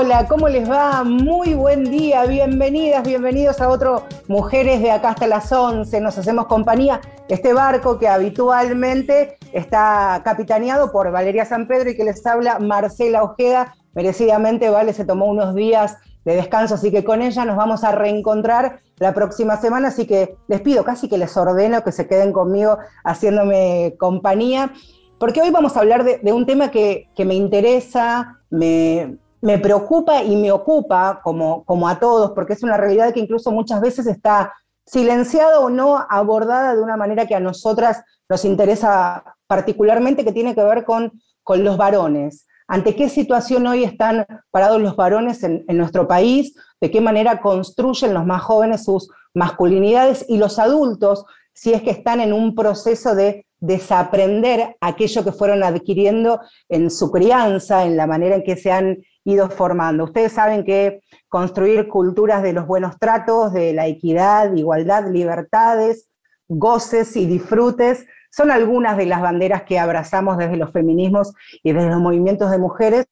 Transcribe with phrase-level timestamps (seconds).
[0.00, 1.02] Hola, ¿cómo les va?
[1.02, 6.00] Muy buen día, bienvenidas, bienvenidos a otro Mujeres de acá hasta las 11.
[6.00, 7.00] Nos hacemos compañía.
[7.28, 13.24] Este barco que habitualmente está capitaneado por Valeria San Pedro y que les habla Marcela
[13.24, 13.74] Ojeda.
[13.92, 17.90] Merecidamente, Vale se tomó unos días de descanso, así que con ella nos vamos a
[17.90, 22.32] reencontrar la próxima semana, así que les pido casi que les ordeno que se queden
[22.32, 24.70] conmigo haciéndome compañía,
[25.18, 30.22] porque hoy vamos a hablar de, un tema que, que me interesa, me, me preocupa
[30.22, 34.06] y me ocupa, como, como a todos, porque es una realidad que incluso muchas veces
[34.06, 34.52] está
[34.84, 40.54] silenciada o no abordada de una manera que a nosotras nos interesa particularmente, que tiene
[40.54, 41.12] que ver con,
[41.42, 42.46] con los varones.
[42.66, 46.54] ¿Ante qué situación hoy están parados los varones en, en, nuestro país?
[46.80, 51.90] ¿De qué manera construyen los más jóvenes sus masculinidades y los adultos, si es que
[51.90, 58.06] están en un proceso de desaprender aquello que fueron adquiriendo en su crianza, en la
[58.06, 60.04] manera en que se han ido formando.
[60.04, 66.08] Ustedes saben que construir culturas de los buenos tratos, de la equidad, igualdad, libertades,
[66.48, 71.90] goces y disfrutes son algunas de las banderas que abrazamos desde los feminismos y desde
[71.90, 73.06] los movimientos de mujeres,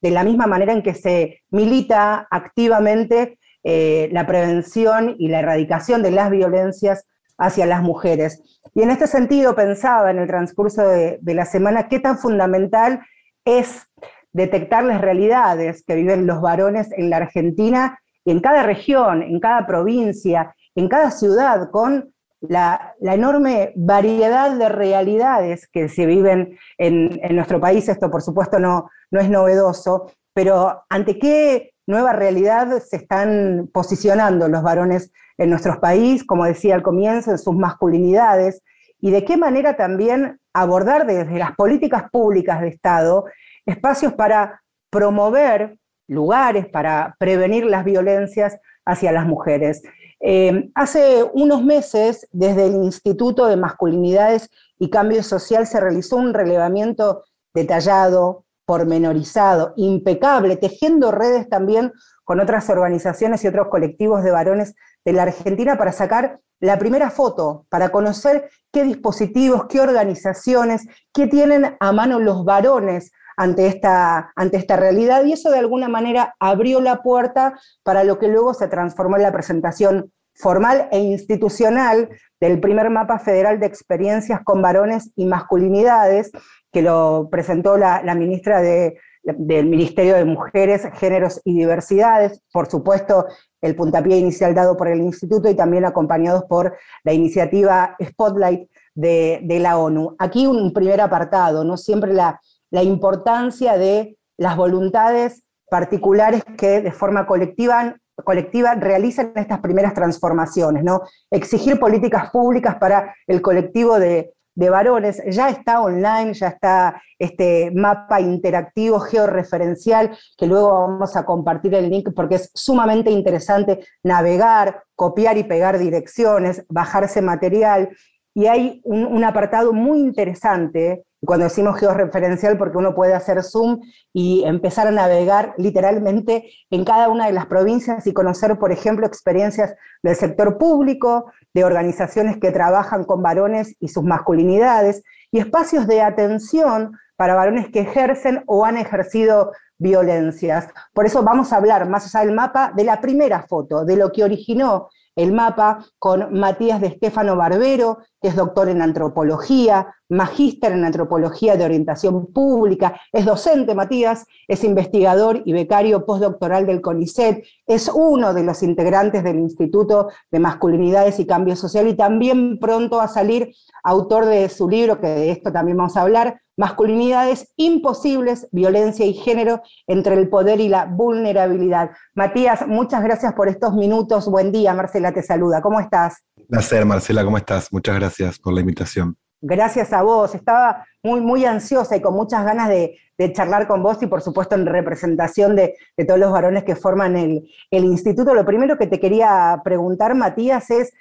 [0.00, 6.02] de la misma manera en que se milita activamente eh, la prevención y la erradicación
[6.02, 7.06] de las violencias
[7.38, 8.60] hacia las mujeres.
[8.74, 13.00] Y en este sentido pensaba en el transcurso de, de la semana qué tan fundamental
[13.44, 13.86] es
[14.32, 19.40] detectar las realidades que viven los varones en la Argentina y en cada región, en
[19.40, 27.20] cada provincia, en cada ciudad, con la, enorme variedad de realidades que se viven en,
[27.34, 27.88] nuestro país.
[27.88, 34.48] Esto, por supuesto, no, no es novedoso, pero ¿ante qué nueva realidad se están posicionando
[34.48, 38.62] los varones en nuestro país, como decía al comienzo, en sus masculinidades?
[39.00, 43.24] Y de qué manera también abordar desde las políticas públicas de Estado
[43.66, 45.78] espacios para promover
[46.12, 49.82] lugares para prevenir las violencias hacia las mujeres.
[50.20, 56.34] Eh, hace unos meses, desde el Instituto de Masculinidades y Cambio Social, se realizó un
[56.34, 57.24] relevamiento
[57.54, 61.92] detallado, pormenorizado, impecable, tejiendo redes también
[62.24, 64.74] con otras organizaciones y otros colectivos de varones
[65.04, 71.26] de la Argentina para sacar la primera foto, para conocer qué dispositivos, qué organizaciones, qué
[71.26, 73.10] tienen a mano los varones
[73.42, 78.18] ante esta, ante esta realidad y eso de alguna manera abrió la puerta para lo
[78.18, 82.08] que luego se transformó en la presentación formal e institucional
[82.40, 86.30] del primer mapa federal de experiencias con varones y masculinidades,
[86.72, 93.26] que lo presentó la, ministra del Ministerio de Mujeres, Géneros y Diversidades, por supuesto
[93.60, 99.40] el puntapié inicial dado por el instituto y también acompañados por la iniciativa Spotlight de,
[99.44, 100.16] de la ONU.
[100.18, 101.76] Aquí un primer apartado, ¿no?
[101.76, 102.40] Siempre la,
[102.72, 110.82] la importancia de las voluntades particulares que de forma colectiva, colectiva realizan estas primeras transformaciones,
[110.82, 111.02] ¿no?
[111.30, 118.20] Exigir políticas públicas para el colectivo de, varones, ya está online, ya está este mapa
[118.20, 125.38] interactivo georreferencial, que luego vamos a compartir el link porque es sumamente interesante navegar, copiar
[125.38, 127.90] y pegar direcciones, bajarse material.
[128.34, 133.80] Y hay un apartado muy interesante cuando decimos georreferencial, porque uno puede hacer zoom
[134.12, 139.06] y empezar a navegar literalmente en cada una de las provincias y conocer, por ejemplo,
[139.06, 145.86] experiencias del sector público, de organizaciones que trabajan con varones y sus masculinidades, y espacios
[145.86, 150.68] de atención para varones que ejercen o han ejercido violencias.
[150.92, 154.10] Por eso vamos a hablar, más allá del mapa, de la primera foto, de lo
[154.10, 160.72] que originó el mapa con Matías de Estefano Barbero, que es doctor en antropología, magíster
[160.72, 167.44] en antropología de orientación pública, es docente Matías, es investigador y becario postdoctoral del CONICET,
[167.66, 172.98] es uno de los integrantes del Instituto de Masculinidades y Cambio Social y también pronto
[172.98, 173.52] va a salir
[173.82, 179.14] autor de su libro, que de esto también vamos a hablar, Masculinidades imposibles, violencia y
[179.14, 181.90] género entre el poder y la vulnerabilidad.
[182.14, 184.30] Matías, muchas gracias por estos minutos.
[184.30, 185.60] Buen día, Marcela te saluda.
[185.60, 186.22] ¿Cómo estás?
[186.48, 187.72] Placer, Marcela, ¿cómo estás?
[187.72, 189.16] Muchas gracias por la invitación.
[189.40, 190.36] Gracias a vos.
[190.36, 192.96] Estaba muy, muy ansiosa y con muchas ganas de,
[193.32, 195.74] charlar con vos y por supuesto en representación de,
[196.06, 197.42] todos los varones que forman el,
[197.72, 198.34] el, instituto.
[198.34, 200.92] Lo primero que te quería preguntar, Matías, es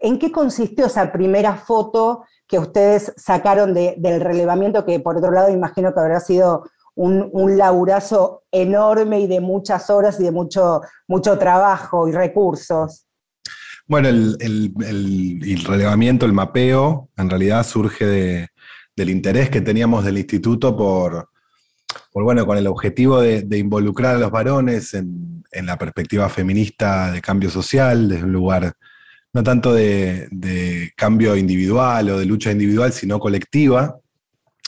[0.00, 5.50] ¿en qué consistió esa primera foto que ustedes sacaron del relevamiento, que por otro lado
[5.50, 6.64] imagino que habrá sido
[6.94, 13.06] un, un, laburazo enorme y de muchas horas y de mucho, mucho trabajo y recursos.
[13.86, 14.72] Bueno, el,
[15.66, 18.48] relevamiento, el mapeo, en realidad surge
[18.96, 21.28] del interés que teníamos del instituto por,
[22.14, 27.50] bueno, con el objetivo de, involucrar a los varones en, la perspectiva feminista de cambio
[27.50, 28.72] social, desde un lugar
[29.34, 33.98] no tanto de, cambio individual o de lucha individual, sino colectiva.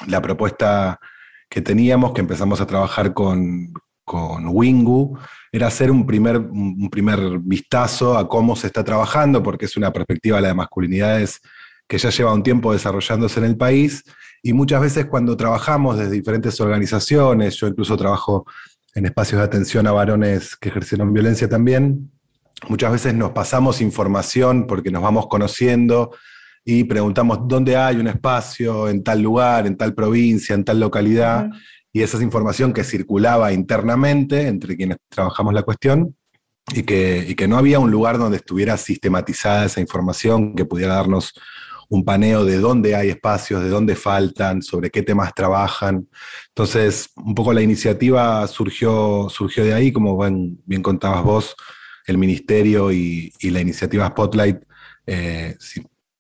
[0.09, 1.01] La propuesta
[1.49, 3.73] que teníamos, que empezamos a trabajar con,
[4.05, 5.19] con Wingu,
[5.53, 9.93] era hacer un primer, un primer vistazo a cómo se está trabajando, porque es una
[9.93, 11.41] perspectiva la de masculinidades
[11.89, 14.03] que ya lleva un tiempo desarrollándose en el país,
[14.43, 18.45] y muchas veces cuando trabajamos desde diferentes organizaciones, yo incluso trabajo
[18.95, 22.11] en espacios de atención a varones que ejercieron violencia también,
[22.69, 26.17] muchas veces nos pasamos información porque nos vamos conociendo
[26.65, 31.49] y preguntamos dónde hay un espacio en tal lugar, en tal provincia, en tal localidad,
[31.93, 36.17] y esa es información que circulaba internamente entre quienes trabajamos la cuestión
[36.75, 40.97] y que, y que no había un lugar donde estuviera sistematizada esa información que pudiera
[40.97, 41.33] darnos
[41.89, 46.09] un paneo de dónde hay espacios, de dónde faltan, sobre qué temas trabajan.
[46.49, 51.57] Entonces, un poco la iniciativa surgió, surgió de ahí, como bien, contabas vos,
[52.07, 54.63] el ministerio y, la iniciativa Spotlight
[55.07, 55.57] eh,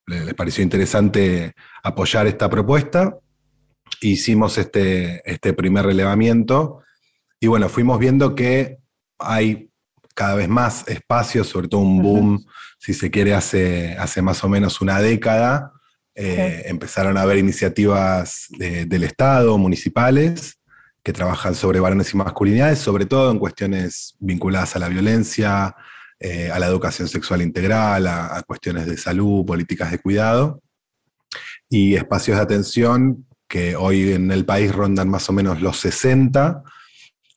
[0.06, 3.18] les pareció interesante apoyar esta propuesta
[4.00, 6.82] hicimos este, este primer relevamiento
[7.40, 8.78] y bueno, fuimos viendo que
[9.18, 9.70] hay
[10.14, 12.46] cada vez más espacios, sobre todo un boom,
[12.78, 15.72] si se quiere, hace, hace más o menos una década.
[16.14, 20.58] Eh, empezaron a haber iniciativas del Estado, municipales,
[21.06, 25.76] que trabajan sobre varones y masculinidades, sobre todo en cuestiones vinculadas a la violencia,
[26.18, 30.60] eh, a la educación sexual integral, a, cuestiones de salud, políticas de cuidado,
[31.68, 36.64] y espacios de atención que hoy en el país rondan más o menos los 60.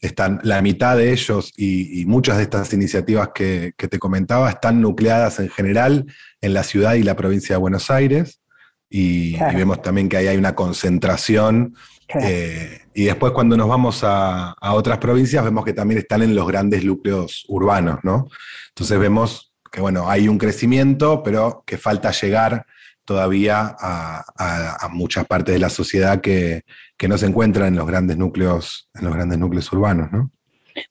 [0.01, 5.39] Están, la mitad de ellos y, muchas de estas iniciativas que, te comentaba están nucleadas
[5.39, 6.07] en general
[6.41, 8.41] en la ciudad y la provincia de Buenos Aires.
[8.89, 11.75] Y, vemos también que ahí hay una concentración.
[12.15, 16.33] Eh, y después cuando nos vamos a, a, otras provincias vemos que también están en
[16.33, 18.27] los grandes núcleos urbanos, ¿no?
[18.69, 22.65] Entonces vemos que, bueno, hay un crecimiento, pero que falta llegar
[23.09, 26.63] todavía a, muchas partes de la sociedad que,
[27.07, 30.29] no se encuentran en los grandes núcleos, en los grandes núcleos urbanos, ¿no?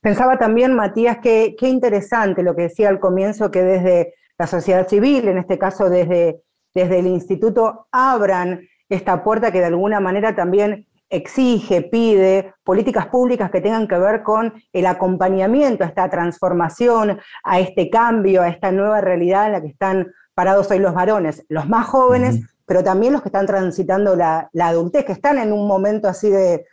[0.00, 4.88] Pensaba también, Matías, que qué interesante lo que decía al comienzo, que desde la sociedad
[4.88, 6.42] civil, en este caso desde,
[6.74, 13.50] desde el instituto, abran esta puerta que de alguna manera también exige, pide políticas públicas
[13.50, 18.72] que tengan que ver con el acompañamiento a esta transformación, a este cambio, a esta
[18.72, 23.12] nueva realidad en la que están parados hoy los varones, los más jóvenes, pero también
[23.12, 26.64] los que están transitando la, adultez, que están en un momento así de,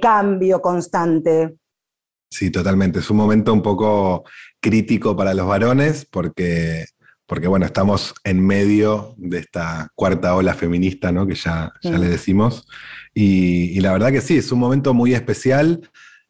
[0.00, 1.56] cambio constante.
[2.30, 3.00] Sí, totalmente.
[3.00, 4.24] Es un momento un poco
[4.60, 6.84] crítico para los varones porque,
[7.32, 11.26] porque bueno, estamos en medio de esta cuarta ola feminista, ¿no?
[11.26, 12.68] Que ya, ya le decimos.
[13.14, 15.80] Y, la verdad que sí, es un momento muy especial.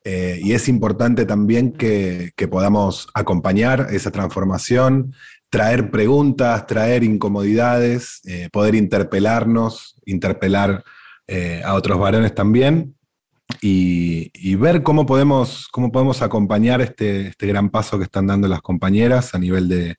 [0.04, 5.12] Eh, y es importante también que, que, podamos acompañar esa transformación,
[5.50, 10.84] traer preguntas, traer incomodidades, eh, poder interpelarnos, interpelar
[11.26, 12.94] eh, a otros varones también
[13.60, 18.62] y, ver cómo podemos, cómo podemos acompañar este, este, gran paso que están dando las
[18.62, 19.96] compañeras a nivel de,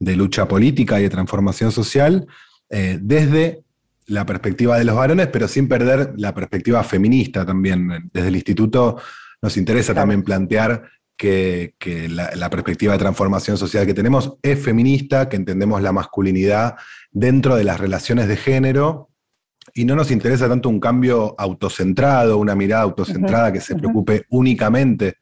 [0.00, 2.26] lucha política y de transformación social
[2.70, 3.62] eh, desde
[4.06, 8.10] la perspectiva de los varones, pero sin perder la perspectiva feminista también.
[8.12, 9.00] Desde el instituto
[9.40, 11.74] nos interesa también plantear que,
[12.10, 16.76] la, perspectiva de transformación social que tenemos es feminista, que entendemos la masculinidad
[17.12, 19.10] dentro de las relaciones de género
[19.72, 25.18] y no nos interesa tanto un cambio autocentrado, una mirada autocentrada que se preocupe únicamente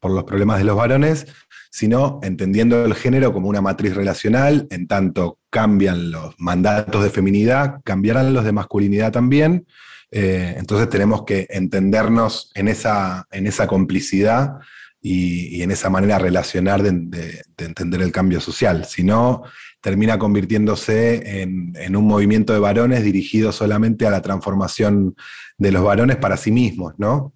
[0.00, 1.26] por los problemas de los varones,
[1.72, 7.80] sino entendiendo el género como una matriz relacional, en tanto cambian los mandatos de feminidad,
[7.82, 9.66] cambiarán los de masculinidad también.
[10.10, 14.58] Eh, entonces tenemos que entendernos en esa, en esa complicidad
[15.00, 18.84] y, en esa manera relacionar de, entender el cambio social.
[18.84, 19.42] Si no,
[19.80, 25.16] termina convirtiéndose en, un movimiento de varones dirigido solamente a la transformación
[25.56, 27.32] de los varones para sí mismos, ¿no?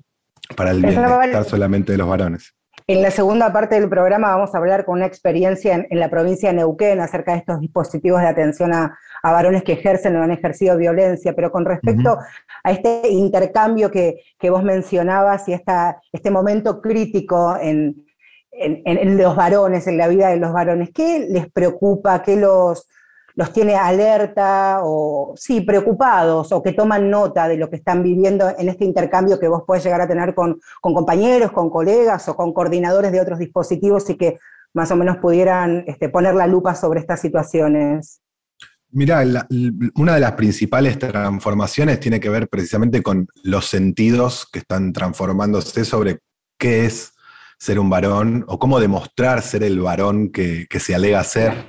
[0.55, 2.56] Para el bienestar solamente de los varones.
[2.89, 6.51] En la segunda parte del programa vamos a hablar con una experiencia en, la provincia
[6.51, 10.77] de Neuquén acerca de estos dispositivos de atención a, varones que ejercen o han ejercido
[10.77, 12.17] violencia, pero con respecto
[12.63, 18.07] a este intercambio que, vos mencionabas y esta, este momento crítico en,
[19.19, 22.23] los varones, en la vida de los varones, ¿qué les preocupa?
[22.23, 22.87] ¿Qué los,
[23.37, 28.49] los tiene alerta o, sí, preocupados o que toman nota de lo que están viviendo
[28.59, 32.55] en este intercambio que vos podés llegar a tener con, compañeros, con colegas o con
[32.55, 34.39] coordinadores de otros dispositivos y que
[34.73, 38.23] más o menos pudieran este, poner la lupa sobre estas situaciones?
[38.91, 39.23] Mirá,
[39.97, 45.85] una de las principales transformaciones tiene que ver precisamente con los sentidos que están transformándose
[45.85, 46.21] sobre
[46.59, 47.13] qué es
[47.59, 51.67] ser un varón o cómo demostrar ser el varón que, se alega ser.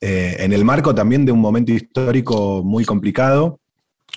[0.00, 3.60] Eh, en el marco también de un momento histórico muy complicado,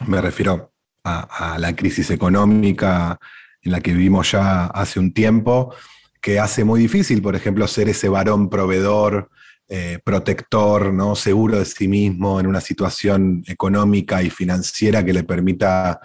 [0.08, 0.72] me refiero
[1.04, 3.20] a, la crisis económica
[3.62, 5.74] en la que vivimos ya hace un tiempo,
[6.22, 9.30] que hace muy difícil, por ejemplo, ser ese varón proveedor,
[9.68, 11.16] eh, protector, ¿no?
[11.16, 16.00] seguro de sí mismo en una situación económica y financiera que le permita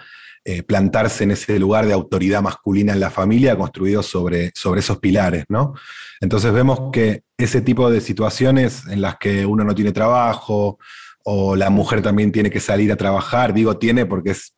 [0.45, 4.99] eh, plantarse en ese lugar de autoridad masculina en la familia construido sobre, sobre esos
[4.99, 5.45] pilares.
[5.49, 5.75] ¿no?
[6.21, 10.79] Entonces vemos que ese tipo de situaciones en las que uno no tiene trabajo
[11.25, 14.55] o la mujer también tiene que salir a trabajar, digo tiene porque es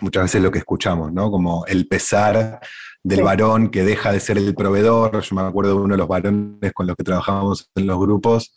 [0.00, 1.30] muchas veces lo que escuchamos, ¿no?
[1.30, 2.60] Como el pesar
[3.02, 5.20] del varón que deja de ser el proveedor.
[5.22, 8.54] Yo me acuerdo de uno de los varones con los que trabajábamos en los grupos,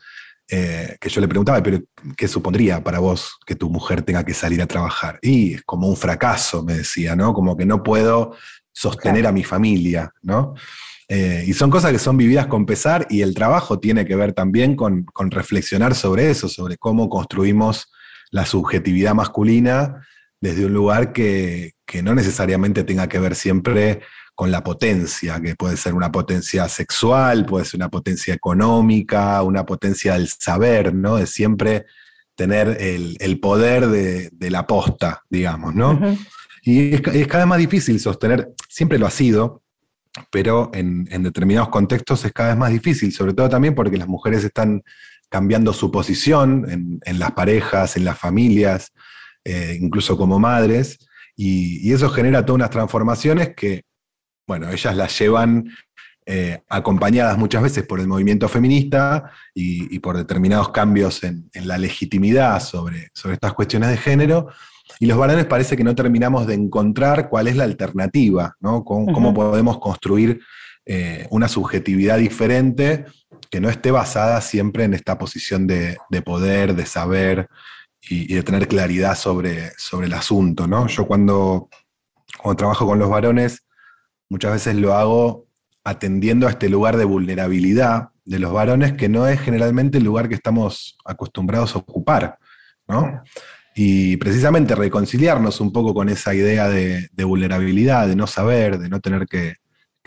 [0.49, 1.81] eh, que yo le preguntaba, pero
[2.15, 5.19] ¿qué supondría para vos que tu mujer tenga que salir a trabajar?
[5.21, 7.33] Y es como un fracaso, me decía, ¿no?
[7.33, 8.35] Como que no puedo
[8.71, 10.53] sostener a mi familia, ¿no?
[11.09, 14.33] Eh, y son cosas que son vividas con pesar y el trabajo tiene que ver
[14.33, 17.91] también con, con reflexionar sobre eso, sobre cómo construimos
[18.29, 20.05] la subjetividad masculina
[20.41, 24.01] desde un lugar que, que, no necesariamente tenga que ver siempre
[24.37, 29.65] con la potencia, que puede ser una potencia sexual, puede ser una potencia económica, una
[29.65, 31.15] potencia del saber, ¿no?
[31.15, 31.87] De siempre
[32.35, 35.99] tener el, poder de, la posta, digamos, ¿no?
[36.61, 39.63] Y es, cada vez más difícil sostener, siempre lo ha sido,
[40.29, 44.43] pero en, determinados contextos es cada vez más difícil, sobre todo también porque las mujeres
[44.43, 44.83] están
[45.29, 48.93] cambiando su posición en, las parejas, en las familias,
[49.43, 50.99] eh, incluso como madres,
[51.35, 53.87] y, y, eso genera todas unas transformaciones que
[54.47, 55.69] bueno, ellas las llevan
[56.29, 62.61] eh, acompañadas muchas veces por el movimiento feminista y, por determinados cambios en, la legitimidad
[62.61, 64.47] sobre, sobre, estas cuestiones de género.
[64.99, 68.83] Y los varones parece que no terminamos de encontrar cuál es la alternativa, ¿no?
[68.83, 70.41] Cómo, podemos construir
[70.85, 73.05] eh, una subjetividad diferente
[73.49, 77.47] que no esté basada siempre en esta posición de, poder, de saber
[78.01, 80.87] y, de tener claridad sobre, sobre el asunto, ¿no?
[80.87, 81.69] Yo cuando,
[82.41, 83.66] cuando trabajo con los varones,
[84.29, 85.47] muchas veces lo hago
[85.83, 90.27] atendiendo a este lugar de vulnerabilidad de los varones, que no es generalmente el lugar
[90.27, 92.37] que estamos acostumbrados a ocupar,
[92.87, 93.23] ¿no?
[93.73, 98.99] Y precisamente reconciliarnos un poco con esa idea de, vulnerabilidad, de no saber, de no
[98.99, 99.55] tener que,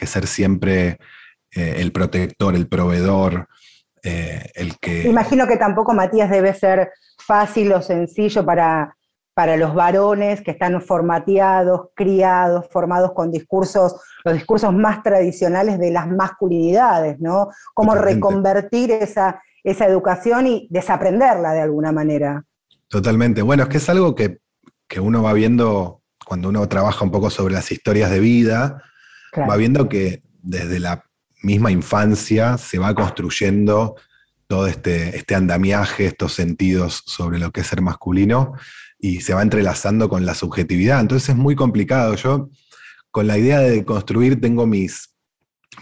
[0.07, 0.99] ser siempre
[1.55, 3.49] eh, el protector, el proveedor,
[4.03, 5.09] eh, el que...
[5.09, 8.97] Imagino que tampoco, Matías, debe ser fácil o sencillo para
[9.41, 15.91] para los varones que están formateados, criados, formados con discursos, los discursos más tradicionales de
[15.91, 17.49] las masculinidades, ¿no?
[17.73, 22.45] Cómo reconvertir esa, esa educación y desaprenderla de alguna manera.
[22.89, 23.41] Totalmente.
[23.41, 24.41] Bueno, es que es algo que,
[25.01, 28.83] uno va viendo cuando uno trabaja un poco sobre las historias de vida,
[29.49, 31.07] va viendo que desde la
[31.43, 33.97] misma infancia se va construyendo
[34.47, 38.53] todo este, este andamiaje, estos sentidos sobre lo que es ser masculino
[39.01, 41.01] y se va entrelazando con la subjetividad.
[41.01, 42.15] Entonces es muy complicado.
[42.17, 42.51] Yo
[43.11, 45.15] con la idea de construir tengo mis,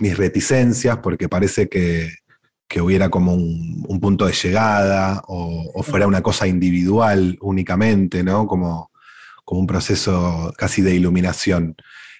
[0.00, 2.10] mis reticencias porque parece que,
[2.80, 8.46] hubiera como un, punto de llegada o, fuera una cosa individual únicamente, ¿no?
[8.46, 8.92] Como,
[9.44, 11.74] como un proceso casi de iluminación.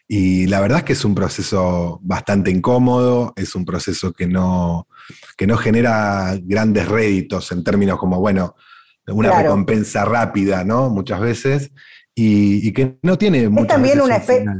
[0.08, 4.88] Y la verdad es que es un proceso bastante incómodo, es un proceso que no,
[5.36, 8.56] que no genera grandes réditos en términos como, bueno,
[9.12, 10.90] una recompensa rápida, ¿no?
[10.90, 11.70] Muchas veces,
[12.14, 13.66] y, que no tiene mucho.
[13.66, 14.50] también un efecto.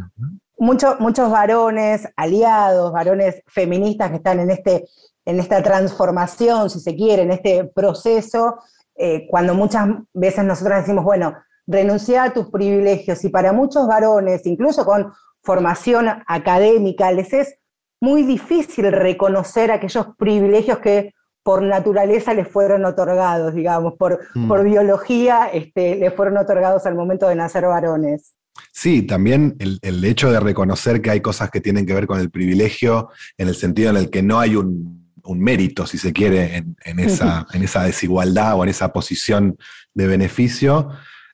[0.59, 4.85] muchos varones aliados, varones feministas que están en, este,
[5.25, 8.59] en esta transformación, si se quiere, en este proceso,
[8.97, 11.35] eh, cuando muchas veces nosotros decimos, bueno,
[11.67, 15.13] renuncia a tus privilegios, y para muchos varones, incluso con
[15.43, 17.59] formación académica, les es
[18.01, 21.13] muy difícil reconocer aquellos privilegios que
[21.49, 24.49] por naturaleza les fueron otorgados, digamos, por, mm.
[24.49, 28.35] por biología este, les fueron otorgados al momento de nacer varones.
[28.71, 32.31] Sí, también el, hecho de reconocer que hay cosas que tienen que ver con el
[32.31, 37.01] privilegio, en el sentido en el que no hay un, mérito, si se quiere, en,
[37.01, 39.57] esa, en esa desigualdad o en esa posición
[39.95, 40.91] de beneficio,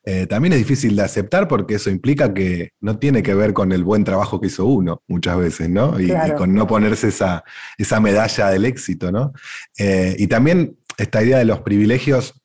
[0.07, 3.71] eh, también es difícil de aceptar porque eso implica que no tiene que ver con
[3.71, 5.99] el buen trabajo que hizo uno muchas veces, ¿no?
[5.99, 7.43] Y, con no ponerse esa,
[7.77, 9.33] esa, medalla del éxito, ¿no?
[9.79, 12.39] Eh, y también esta idea de los privilegios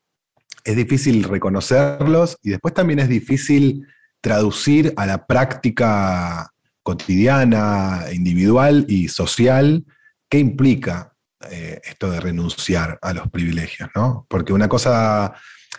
[0.64, 3.86] es difícil reconocerlos y después también es difícil
[4.22, 6.52] traducir a la práctica
[6.82, 9.84] cotidiana, individual y social
[10.30, 11.14] qué implica
[11.50, 14.26] eh, esto de renunciar a los privilegios, ¿no?
[14.30, 15.34] Porque una cosa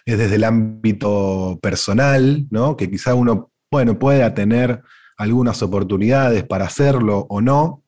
[0.05, 2.75] es desde el ámbito personal, ¿no?
[2.77, 4.81] Que quizá uno, bueno, pueda tener
[5.17, 7.84] algunas oportunidades para hacerlo o no,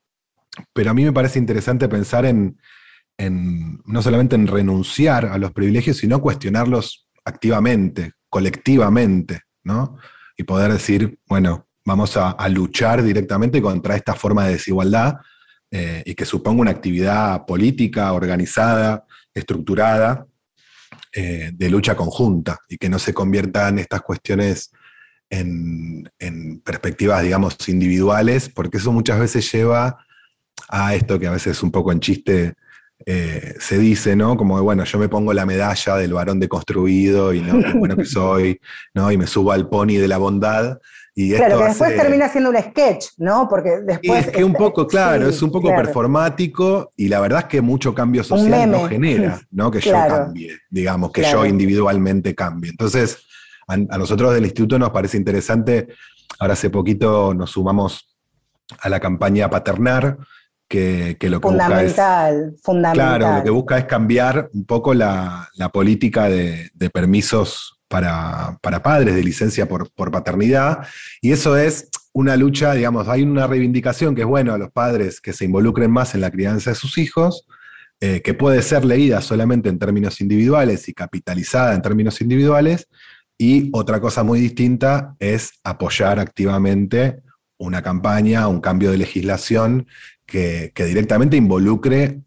[0.73, 2.57] pero a mí me parece interesante pensar en,
[3.85, 9.97] no solamente en renunciar a los privilegios, sino cuestionarlos activamente, colectivamente, ¿no?
[10.37, 15.17] Y poder decir, bueno, vamos a, luchar directamente contra esta forma de desigualdad
[15.71, 20.27] eh, y que suponga una actividad política, organizada, estructurada,
[21.15, 24.71] eh, de lucha conjunta y que no se conviertan estas cuestiones
[25.29, 26.09] en,
[26.63, 29.97] perspectivas, digamos, individuales, porque eso muchas veces lleva
[30.69, 32.53] a esto que a veces un poco en chiste
[33.05, 34.37] eh, se dice, ¿no?
[34.37, 38.59] Como bueno, yo me pongo la medalla del varón deconstruido y no, bueno que soy,
[38.93, 39.11] ¿no?
[39.11, 40.79] Y me subo al pony de la bondad.
[41.15, 43.47] Y claro, que después termina siendo un sketch, ¿no?
[43.47, 44.27] Porque después.
[44.27, 47.93] es que un poco, claro, es un poco performático y la verdad es que mucho
[47.93, 49.69] cambio social no genera, ¿no?
[49.69, 52.71] Que yo cambie, digamos, que yo individualmente cambie.
[52.71, 53.27] Entonces,
[53.67, 55.87] a, nosotros del instituto nos parece interesante.
[56.39, 58.17] Ahora hace poquito nos sumamos
[58.79, 60.17] a la campaña Paternar,
[60.67, 62.61] que, lo que busca es.
[62.63, 63.19] Fundamental.
[63.19, 69.13] Claro, lo que busca es cambiar un poco la, política de, de permisos para, padres,
[69.13, 70.87] de licencia por, paternidad,
[71.21, 75.21] y eso es una lucha, digamos, hay una reivindicación que es bueno a los padres
[75.21, 77.45] que se involucren más en la crianza de sus hijos,
[78.01, 82.87] eh, que puede ser leída solamente en términos individuales y capitalizada en términos individuales,
[83.37, 87.21] y otra cosa muy distinta es apoyar activamente
[87.57, 89.85] una campaña, un cambio de legislación
[90.25, 92.21] que, directamente involucre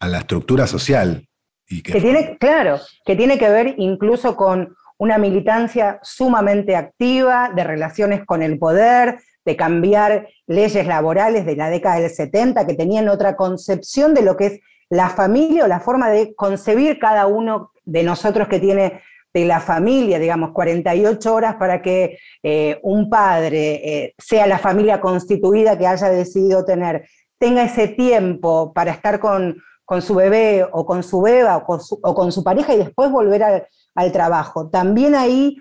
[0.00, 1.28] a la estructura social.
[1.66, 8.24] Que tiene, claro, que tiene que ver incluso con una militancia sumamente activa de relaciones
[8.24, 13.36] con el poder, de cambiar leyes laborales de la década del 70 que tenían otra
[13.36, 18.02] concepción de lo que es la familia o la forma de concebir cada uno de
[18.02, 19.00] nosotros que tiene
[19.34, 25.00] de la familia, digamos, 48 horas para que eh, un padre eh, sea la familia
[25.00, 29.56] constituida que haya decidido tener, tenga ese tiempo para estar con,
[30.00, 33.10] su bebé o con su beba o con su, o con su pareja y después
[33.10, 34.68] volver a, al trabajo.
[34.70, 35.58] También ahí,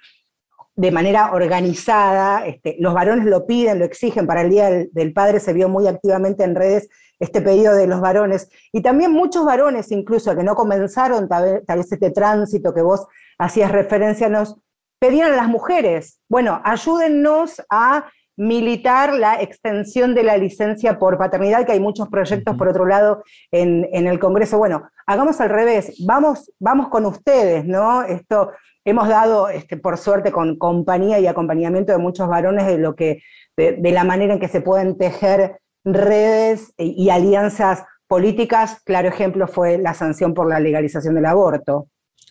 [0.76, 5.40] de manera organizada, este, los varones lo piden, lo exigen, para el Día del, Padre
[5.40, 9.92] se vio muy activamente en redes este pedido de los varones, y también muchos varones
[9.92, 14.60] incluso que no comenzaron tal vez, este tránsito que vos hacías referencia, nos
[15.00, 21.66] pedían a las mujeres, bueno, ayúdennos a militar la extensión de la licencia por paternidad,
[21.66, 24.58] que hay muchos proyectos, por otro lado, en, el Congreso.
[24.58, 28.04] Bueno, hagamos al revés, vamos, vamos con ustedes, ¿no?
[28.04, 28.52] Esto
[28.86, 33.22] hemos dado, este, por suerte, con compañía y acompañamiento de muchos varones, de lo que,
[33.56, 38.82] de, la manera en que se pueden tejer redes y alianzas políticas.
[38.84, 41.88] Claro ejemplo fue la sanción por la legalización del aborto.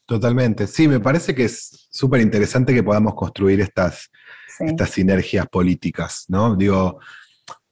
[0.06, 0.66] Totalmente.
[0.66, 4.10] Sí, me parece que es súper interesante que podamos construir estas
[4.60, 6.56] estas sinergias políticas, ¿no?
[6.56, 7.00] Digo,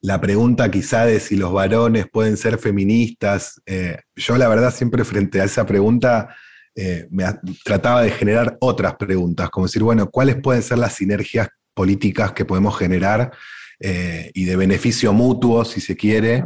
[0.03, 5.05] la pregunta quizá de si los varones pueden ser feministas, eh, yo la verdad siempre
[5.05, 6.35] frente a esa pregunta
[6.75, 7.25] eh, me
[7.65, 12.45] trataba de generar otras preguntas, como decir, bueno, ¿cuáles pueden ser las sinergias políticas que
[12.45, 13.33] podemos generar
[13.79, 16.45] eh, y de beneficio mutuo, si se quiere,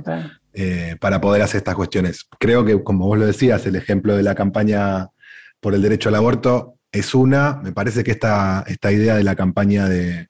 [1.00, 2.26] para poder hacer estas cuestiones?
[2.38, 5.08] Creo que, como vos lo decías, el ejemplo de la campaña
[5.60, 9.34] por el derecho al aborto es una, me parece que esta, esta idea de la
[9.34, 10.28] campaña de,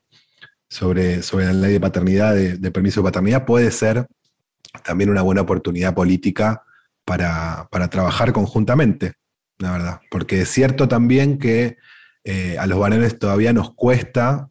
[0.67, 4.07] sobre, sobre la ley de paternidad, de, permiso de paternidad, puede ser
[4.83, 6.63] también una buena oportunidad política
[7.05, 9.13] para, trabajar conjuntamente,
[9.59, 10.01] la verdad.
[10.09, 11.77] Porque es cierto también que
[12.23, 14.49] eh, a los varones todavía nos cuesta.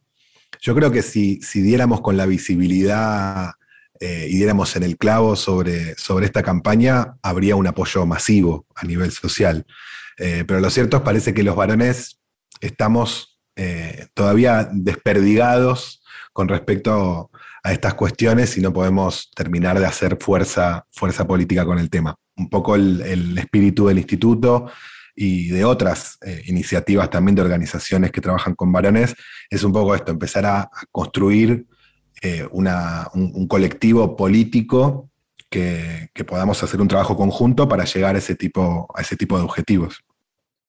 [0.61, 3.50] Yo creo que si, si diéramos con la visibilidad
[3.98, 8.87] eh, y diéramos en el clavo sobre, sobre esta campaña, habría un apoyo masivo a
[8.87, 9.66] nivel social.
[10.18, 12.20] Eh, pero lo cierto es parece que los varones
[12.61, 17.31] estamos eh, todavía desperdigados con respecto
[17.62, 22.16] a estas cuestiones y no podemos terminar de hacer fuerza, fuerza política con el tema.
[22.37, 24.70] Un poco el, espíritu del instituto
[25.14, 29.14] y de otras eh, iniciativas también de organizaciones que trabajan con varones
[29.48, 31.66] es un poco esto, empezar a, construir
[32.53, 35.11] un, colectivo político
[35.54, 39.44] que, podamos hacer un trabajo conjunto para llegar a ese tipo, a ese tipo de
[39.44, 40.04] objetivos.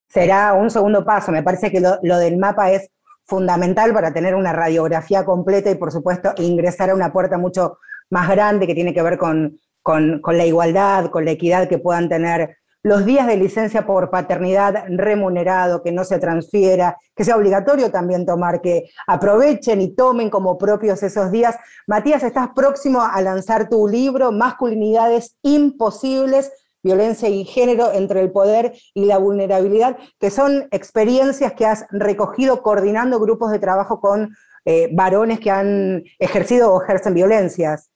[0.09, 1.31] Será un segundo paso.
[1.31, 2.89] Me parece que lo, del mapa es
[3.25, 7.79] fundamental para tener una radiografía completa y, por supuesto, ingresar a una puerta mucho
[8.11, 12.07] más grande que tiene que ver con, con, la igualdad, con la equidad que puedan
[12.07, 17.89] tener los días de licencia por paternidad remunerado, que no se transfiera, que sea obligatorio
[17.89, 21.55] también tomar, que aprovechen y tomen como propios esos días.
[21.87, 26.51] Matías, estás próximo a lanzar tu libro, Masculinidades Imposibles,
[26.83, 32.61] violencia y género, entre el poder y la vulnerabilidad, que son experiencias que has recogido
[32.61, 37.89] coordinando grupos de trabajo con eh, varones que han ejercido o ejercen violencias.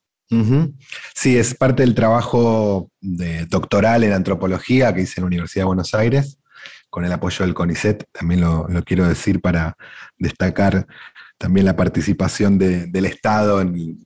[1.15, 5.67] Sí, es parte del trabajo de doctoral en antropología que hice en la Universidad de
[5.67, 6.39] Buenos Aires,
[6.89, 9.75] con el apoyo del CONICET, también lo, quiero decir para
[10.17, 10.87] destacar
[11.37, 14.05] también la participación del Estado en,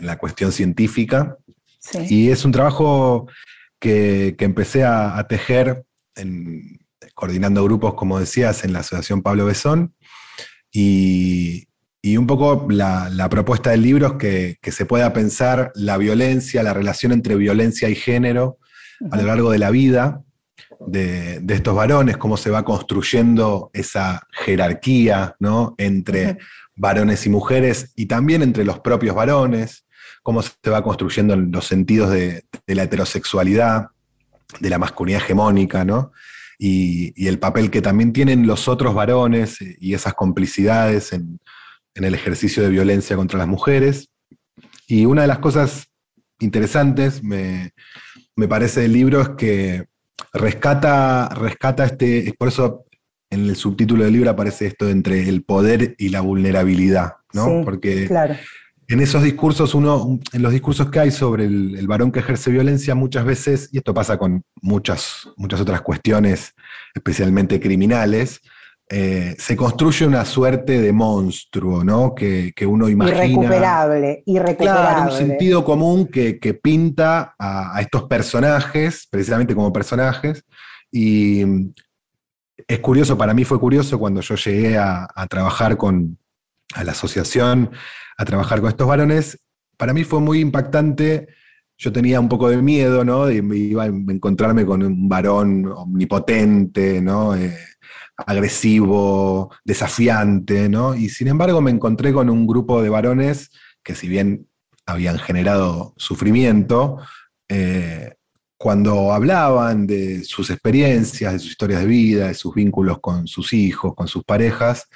[0.00, 1.36] la cuestión científica.
[2.08, 3.26] Y es un trabajo
[3.78, 5.84] que, empecé a, tejer
[7.14, 9.94] coordinando grupos, como decías, en la Asociación Pablo Besón.
[10.72, 11.68] Y,
[12.04, 16.74] y un poco la, propuesta del libro es que, se pueda pensar la violencia, la
[16.74, 18.58] relación entre violencia y género
[19.12, 20.20] a lo largo de la vida
[20.88, 25.76] de, estos varones, cómo se va construyendo esa jerarquía ¿no?
[25.78, 26.38] entre
[26.74, 29.84] varones y mujeres y también entre los propios varones,
[30.24, 33.90] cómo se va construyendo los sentidos de, la heterosexualidad,
[34.58, 36.12] de la masculinidad hegemónica, ¿no?
[36.58, 41.40] Y, y, el papel que también tienen los otros varones y esas complicidades en,
[41.94, 44.08] en el ejercicio de violencia contra las mujeres.
[44.86, 45.88] Y una de las cosas
[46.40, 47.72] interesantes, me,
[48.48, 49.86] parece, del libro es que
[50.32, 52.84] rescata, rescata este, por eso
[53.30, 57.62] en el subtítulo del libro aparece esto entre el poder y la vulnerabilidad, ¿no?
[57.64, 58.08] Porque
[58.88, 62.50] en esos discursos, uno, en los discursos que hay sobre el, el, varón que ejerce
[62.50, 66.52] violencia, muchas veces, y esto pasa con muchas, muchas otras cuestiones,
[66.94, 68.40] especialmente criminales,
[68.94, 72.14] eh, se construye una suerte de monstruo, ¿no?
[72.14, 73.24] Que, uno imagina.
[73.24, 74.82] Irrecuperable, irrecuperable.
[74.82, 80.44] Claro, un sentido común que, pinta a, estos personajes, precisamente como personajes.
[80.90, 81.42] Y
[82.68, 86.18] es curioso, para mí fue curioso cuando yo llegué a, trabajar con
[86.74, 87.70] a la asociación,
[88.18, 89.38] a trabajar con estos varones.
[89.78, 91.28] Para mí fue muy impactante
[91.78, 93.26] yo tenía un poco de miedo, ¿no?
[93.26, 97.34] De, iba a encontrarme con un varón omnipotente, ¿no?
[97.34, 97.56] Eh,
[98.16, 100.94] agresivo, desafiante, ¿no?
[100.94, 103.50] Y sin embargo me encontré con un grupo de varones
[103.82, 104.46] que si bien
[104.86, 106.98] habían generado sufrimiento,
[107.48, 108.14] eh,
[108.56, 113.52] cuando hablaban de sus experiencias, de sus historias de vida, de sus vínculos con sus
[113.52, 114.88] hijos, con sus parejas,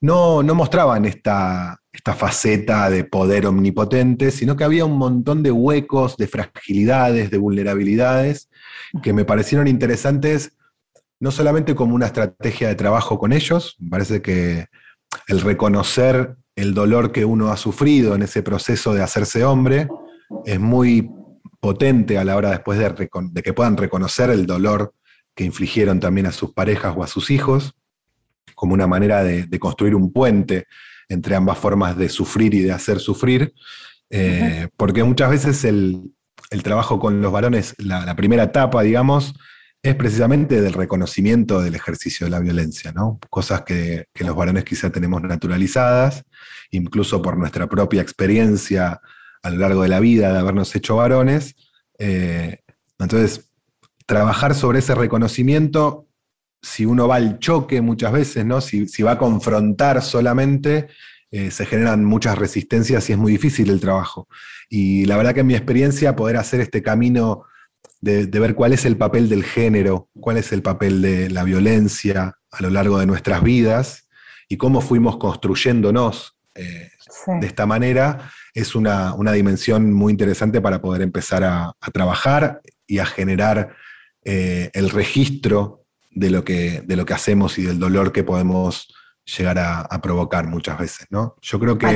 [0.00, 5.52] no, no mostraban esta, esta faceta de poder omnipotente, sino que había un montón de
[5.52, 8.50] huecos, de fragilidades, de vulnerabilidades,
[9.02, 10.56] que me parecieron interesantes
[11.22, 14.66] no solamente como una estrategia de trabajo con ellos, me parece que
[15.28, 19.86] el reconocer el dolor que uno ha sufrido en ese proceso de hacerse hombre
[20.44, 21.12] es muy
[21.60, 23.08] potente a la hora después de,
[23.40, 24.94] que puedan reconocer el dolor
[25.36, 27.76] que infligieron también a sus parejas o a sus hijos,
[28.56, 30.66] como una manera de, construir un puente
[31.08, 33.54] entre ambas formas de sufrir y de hacer sufrir,
[34.10, 36.02] eh, porque muchas veces el,
[36.64, 39.34] trabajo con los varones, la primera etapa, digamos,
[39.82, 43.18] es precisamente del reconocimiento del ejercicio de la violencia, ¿no?
[43.30, 46.24] Cosas que, los varones quizá tenemos naturalizadas,
[46.70, 49.00] incluso por nuestra propia experiencia
[49.42, 51.56] a lo largo de la vida de habernos hecho varones.
[51.98, 52.60] Eh,
[52.96, 53.50] entonces,
[54.06, 56.06] trabajar sobre ese reconocimiento,
[56.62, 58.60] si uno va al choque muchas veces, ¿no?
[58.60, 60.86] Si, va a confrontar solamente,
[61.32, 64.28] eh, se generan muchas resistencias y es muy difícil el trabajo.
[64.70, 67.46] Y la verdad que en mi experiencia, poder hacer este camino
[68.02, 72.36] de, ver cuál es el papel del género, cuál es el papel de la violencia
[72.50, 74.08] a lo largo de nuestras vidas
[74.48, 76.90] y cómo fuimos construyéndonos eh,
[77.40, 83.06] de esta manera, es una, dimensión muy interesante para poder empezar a, trabajar y a
[83.06, 83.74] generar
[84.24, 88.92] eh, el registro de lo, que, de lo que hacemos y del dolor que podemos
[89.24, 91.36] llegar a, provocar muchas veces, ¿no?
[91.40, 91.86] Yo creo que...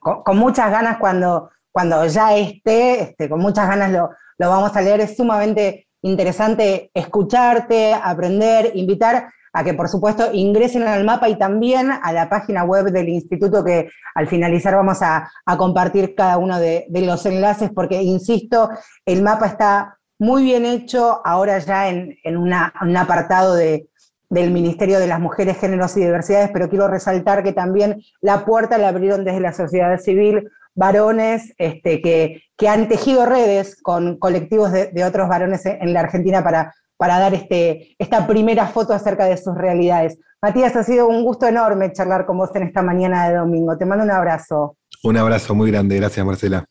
[0.00, 4.80] con, muchas ganas cuando, cuando ya esté, este, con muchas ganas lo, lo vamos a
[4.80, 11.38] leer, es sumamente interesante escucharte, aprender, invitar a que por supuesto ingresen al mapa y
[11.38, 16.58] también a la página web del instituto que al finalizar vamos a, compartir cada uno
[16.58, 18.68] de, los enlaces porque, insisto,
[19.06, 25.20] el mapa está muy bien hecho ahora ya en, un apartado del Ministerio de las
[25.20, 29.52] Mujeres, Géneros y Diversidades, pero quiero resaltar que también la puerta la abrieron desde la
[29.52, 36.00] sociedad civil varones este, que, han tejido redes con colectivos de, otros varones en la
[36.00, 40.18] Argentina para, para dar este, esta primera foto acerca de sus realidades.
[40.40, 43.76] Matías, ha sido un gusto enorme charlar con vos en esta mañana de domingo.
[43.76, 44.76] Te mando un abrazo.
[45.02, 46.64] Un abrazo muy grande, gracias Marcela.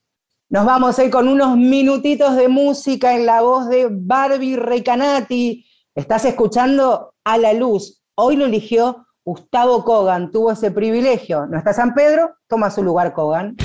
[0.49, 5.65] Nos vamos hoy con unos minutitos de música en la voz de Barbie Recanati.
[5.95, 8.03] Estás escuchando A la Luz.
[8.15, 11.47] Hoy lo eligió Gustavo Kogan, tuvo ese privilegio.
[11.47, 12.35] ¿No está San Pedro?
[12.47, 13.55] Toma su lugar Kogan.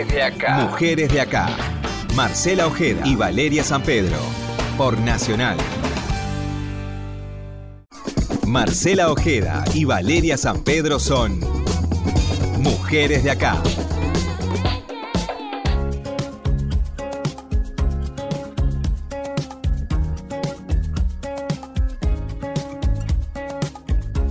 [0.00, 0.56] Mujeres de acá.
[0.56, 1.48] Mujeres de acá.
[2.14, 4.16] Marcela Ojeda y Valeria San Pedro.
[4.78, 5.58] Por Nacional.
[8.46, 11.40] Marcela Ojeda y Valeria San Pedro son
[12.60, 13.62] Mujeres de acá.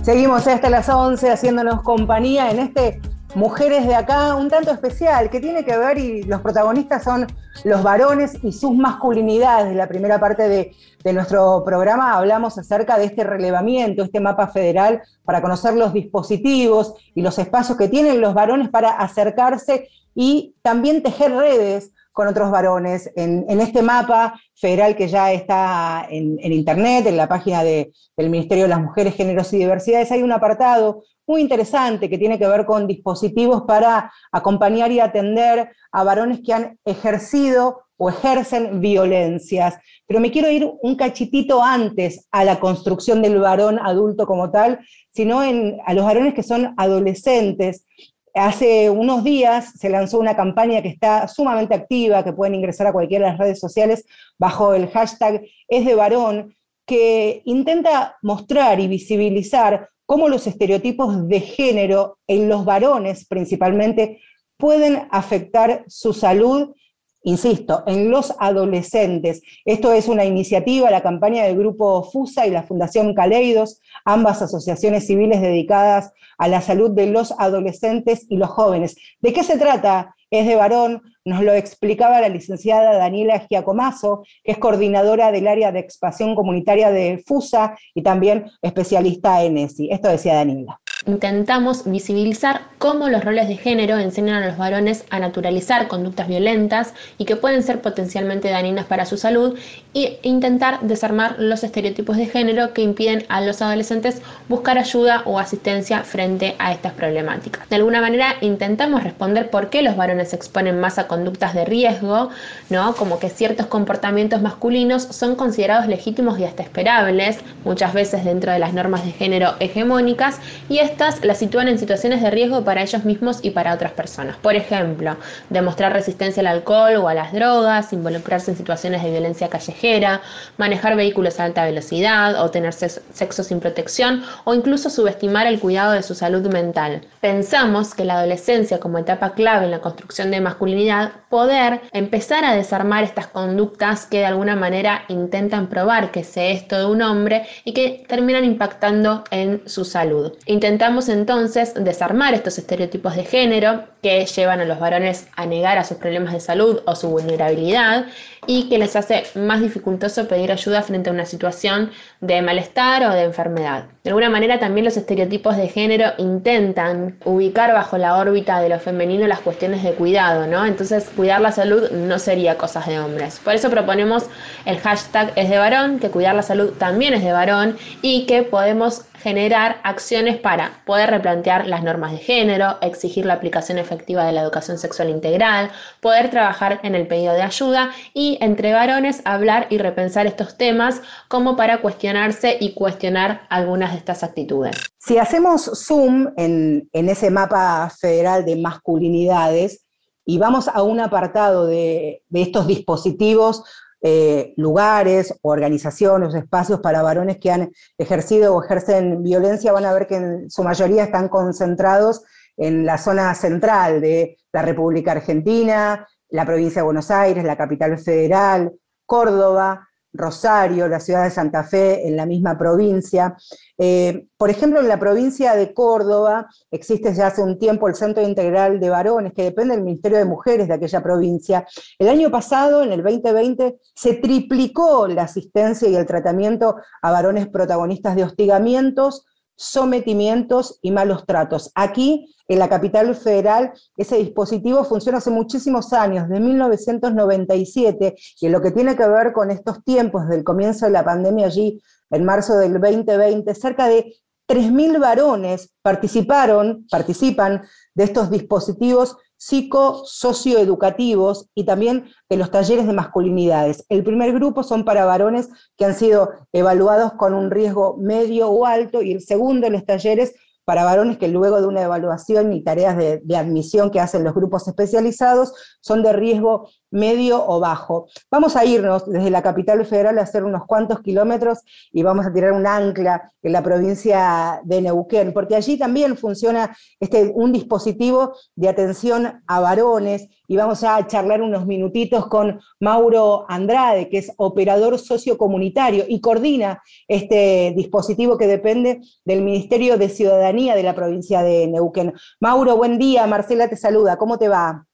[0.02, 3.00] Seguimos hasta las 11 haciéndonos compañía en este
[3.34, 7.26] mujeres de acá un tanto especial, que tiene que ver, y los protagonistas son
[7.64, 9.70] los varones y sus masculinidades.
[9.70, 10.72] En la primera parte de,
[11.12, 17.22] nuestro programa hablamos acerca de este relevamiento, este mapa federal, para conocer los dispositivos y
[17.22, 23.10] los espacios que tienen los varones para acercarse y también tejer redes con otros varones.
[23.16, 28.70] En, este mapa federal que ya está en, internet, en la página del Ministerio de
[28.70, 32.88] las Mujeres, Géneros y Diversidades, hay un apartado muy interesante que tiene que ver con
[32.88, 39.76] dispositivos para acompañar y atender a varones que han ejercido o ejercen violencias.
[40.08, 44.80] Pero me quiero ir un cachitito antes a la construcción del varón adulto como tal,
[45.12, 47.86] sino en, a los varones que son adolescentes.
[48.34, 52.92] Hace unos días se lanzó una campaña que está sumamente activa, que pueden ingresar a
[52.92, 54.04] cualquiera de las redes sociales
[54.36, 61.38] bajo el hashtag es de varón, que intenta mostrar y visibilizar cómo los estereotipos de
[61.38, 64.18] género en los varones principalmente
[64.56, 66.74] pueden afectar su salud,
[67.22, 69.40] insisto, en los adolescentes.
[69.64, 75.06] Esto es una iniciativa, la campaña del grupo FUSA y la Fundación Caleidos, ambas asociaciones
[75.06, 78.96] civiles dedicadas a la salud de los adolescentes y los jóvenes.
[79.20, 80.16] ¿De qué se trata?
[80.30, 85.72] Es de varón, nos lo explicaba la licenciada Daniela Giacomazo, que es coordinadora del área
[85.72, 89.90] de expansión comunitaria de FUSA y también especialista en ESI.
[89.90, 95.18] Esto decía Daniela intentamos visibilizar cómo los roles de género enseñan a los varones a
[95.18, 99.58] naturalizar conductas violentas y que pueden ser potencialmente dañinas para su salud
[99.92, 105.38] e intentar desarmar los estereotipos de género que impiden a los adolescentes buscar ayuda o
[105.38, 107.68] asistencia frente a estas problemáticas.
[107.68, 111.64] De alguna manera intentamos responder por qué los varones se exponen más a conductas de
[111.64, 112.30] riesgo,
[112.70, 112.94] ¿no?
[112.94, 118.58] Como que ciertos comportamientos masculinos son considerados legítimos y hasta esperables, muchas veces dentro de
[118.58, 120.78] las normas de género hegemónicas y
[121.22, 124.36] las sitúan en situaciones de riesgo para ellos mismos y para otras personas.
[124.36, 125.16] Por ejemplo,
[125.48, 130.20] demostrar resistencia al alcohol o a las drogas, involucrarse en situaciones de violencia callejera,
[130.58, 135.92] manejar vehículos a alta velocidad o tener sexo sin protección o incluso subestimar el cuidado
[135.92, 137.00] de su salud mental.
[137.20, 142.54] Pensamos que la adolescencia como etapa clave en la construcción de masculinidad, poder empezar a
[142.54, 147.46] desarmar estas conductas que de alguna manera intentan probar que se es todo un hombre
[147.64, 150.32] y que terminan impactando en su salud.
[150.80, 155.84] Intentamos entonces desarmar estos estereotipos de género que llevan a los varones a negar a
[155.84, 158.06] sus problemas de salud o su vulnerabilidad
[158.46, 163.10] y que les hace más dificultoso pedir ayuda frente a una situación de malestar o
[163.10, 163.84] de enfermedad.
[164.02, 168.78] De alguna manera también los estereotipos de género intentan ubicar bajo la órbita de lo
[168.78, 170.64] femenino las cuestiones de cuidado, ¿no?
[170.64, 173.40] Entonces cuidar la salud no sería cosas de hombres.
[173.44, 174.24] Por eso proponemos
[174.64, 178.42] el hashtag es de varón, que cuidar la salud también es de varón y que
[178.42, 184.42] podemos generar acciones para poder replantear las normas de género, exigir la aplicación de la
[184.42, 189.78] educación sexual integral, poder trabajar en el pedido de ayuda y entre varones hablar y
[189.78, 194.76] repensar estos temas como para cuestionarse y cuestionar algunas de estas actitudes.
[194.98, 199.84] Si hacemos zoom en, ese mapa federal de masculinidades
[200.24, 203.64] y vamos a un apartado de, estos dispositivos,
[204.02, 210.06] eh, lugares, organizaciones, espacios para varones que han ejercido o ejercen violencia, van a ver
[210.06, 212.22] que en su mayoría están concentrados
[212.60, 217.98] en la zona central de la República Argentina, la provincia de Buenos Aires, la capital
[217.98, 218.70] federal,
[219.06, 223.34] Córdoba, Rosario, la ciudad de Santa Fe, en la misma provincia.
[223.78, 228.22] Eh, por ejemplo, en la provincia de Córdoba existe ya hace un tiempo el Centro
[228.22, 231.66] Integral de Varones, que depende del Ministerio de Mujeres de aquella provincia.
[231.98, 237.48] El año pasado, en el 2020, se triplicó la asistencia y el tratamiento a varones
[237.48, 239.26] protagonistas de hostigamientos,
[239.60, 241.70] sometimientos y malos tratos.
[241.74, 248.52] Aquí, en la capital federal, ese dispositivo funciona hace muchísimos años, de 1997, y en
[248.52, 252.24] lo que tiene que ver con estos tiempos del comienzo de la pandemia allí, en
[252.24, 254.16] marzo del 2020, cerca de
[254.48, 257.62] 3.000 varones participaron, participan
[257.94, 263.86] de estos dispositivos psicosocioeducativos y también de los talleres de masculinidades.
[263.88, 265.48] El primer grupo son para varones
[265.78, 269.86] que han sido evaluados con un riesgo medio o alto y el segundo de los
[269.86, 270.34] talleres
[270.66, 274.68] para varones que luego de una evaluación y tareas de, admisión que hacen los grupos
[274.68, 278.08] especializados son de riesgo medio o bajo.
[278.30, 281.60] Vamos a irnos desde la capital federal a hacer unos cuantos kilómetros
[281.92, 286.76] y vamos a tirar un ancla en la provincia de Neuquén, porque allí también funciona
[286.98, 293.46] este, un dispositivo de atención a varones y vamos a charlar unos minutitos con Mauro
[293.48, 300.74] Andrade, que es operador sociocomunitario y coordina este dispositivo que depende del Ministerio de Ciudadanía
[300.74, 302.14] de la provincia de Neuquén.
[302.40, 304.86] Mauro, buen día, Marcela te saluda, ¿cómo te va?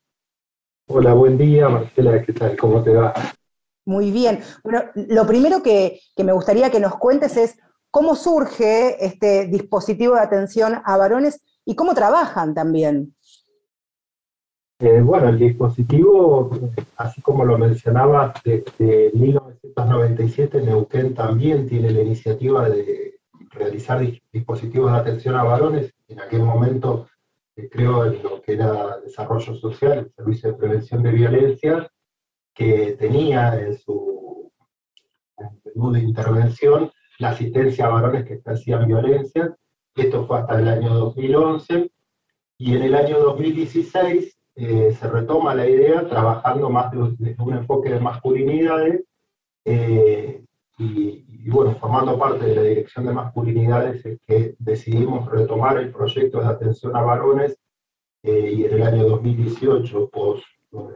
[0.89, 2.57] Hola, buen día, Marcela, ¿qué tal?
[2.57, 3.13] ¿Cómo te va?
[3.87, 4.39] Muy bien.
[4.63, 7.59] Bueno, lo primero que, me gustaría que nos cuentes es
[7.91, 13.17] cómo surge este dispositivo de atención a varones y cómo trabajan también.
[14.79, 16.51] Eh, bueno, el dispositivo,
[16.99, 23.19] así como lo mencionaba, desde 1997 Neuquén también tiene la iniciativa de
[23.51, 24.01] realizar
[24.33, 25.93] dispositivos de atención a varones.
[26.07, 27.09] En aquel momento
[27.71, 31.91] creo en lo que era desarrollo social, el servicio de prevención de violencia,
[32.55, 34.53] que tenía en su
[35.65, 39.55] menú de intervención la asistencia a varones que ejercían violencia.
[39.95, 41.91] Esto fue hasta el año 2011.
[42.59, 47.91] Y en el año 2016 eh, se retoma la idea trabajando más desde un enfoque
[47.91, 49.05] de masculinidades
[49.65, 50.46] eh,
[50.79, 55.91] y, y, bueno, formando parte de la dirección de masculinidades es que decidimos retomar el
[55.91, 57.57] proyecto de atención a varones
[58.23, 60.43] eh, y en el año 2018, pues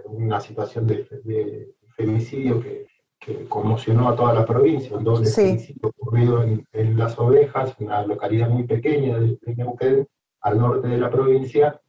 [0.05, 2.87] una situación de, femicidio que,
[3.19, 8.05] que, conmocionó a toda la provincia, un doble femicidio ocurrido en, en, Las Ovejas, una
[8.05, 10.07] localidad muy pequeña de, Neuquén,
[10.43, 11.81] al norte de la provincia,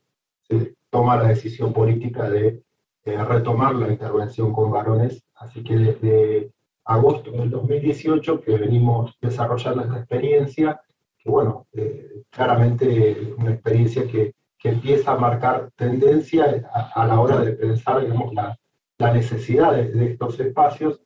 [0.44, 2.64] se toma la decisión política de
[3.04, 6.52] retomar la intervención con varones, así que desde
[6.86, 10.82] agosto del 2018 que venimos desarrollando esta experiencia,
[11.18, 17.40] que bueno, eh, claramente una experiencia que, que, empieza a marcar tendencia a, la hora
[17.42, 18.58] de pensar, digamos, la,
[18.98, 21.02] la necesidad de, estos espacios,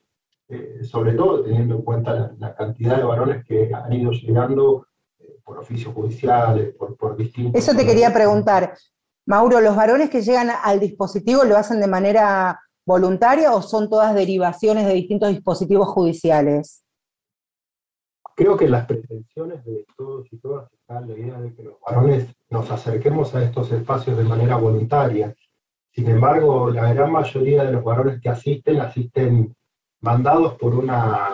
[0.48, 4.88] eh, sobre todo teniendo en cuenta la, cantidad de varones que han ido llegando
[5.20, 7.62] eh, por oficios judiciales, por, por distintos...
[7.62, 8.74] Eso te quería preguntar.
[9.26, 14.14] Mauro, ¿los varones que llegan al dispositivo lo hacen de manera voluntaria o son todas
[14.14, 16.84] derivaciones de distintos dispositivos judiciales?
[18.36, 22.28] Creo que las pretensiones de todos y todas está la idea de que los varones
[22.50, 25.34] nos acerquemos a estos espacios de manera voluntaria.
[25.94, 29.56] Sin embargo, la gran mayoría de los varones que asisten, asisten
[30.02, 31.30] mandados por una,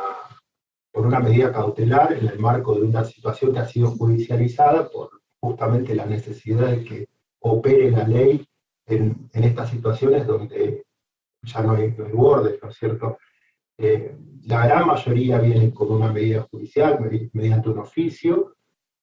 [0.91, 5.09] por una medida cautelar en el marco de una situación que ha sido judicializada por
[5.39, 8.47] justamente la necesidad de que opere la ley
[8.85, 10.85] en, en estas situaciones donde
[11.43, 13.17] ya no hay, bordes, ¿no es cierto?
[13.77, 16.99] Eh, la gran mayoría vienen con una medida judicial,
[17.33, 18.55] mediante un oficio,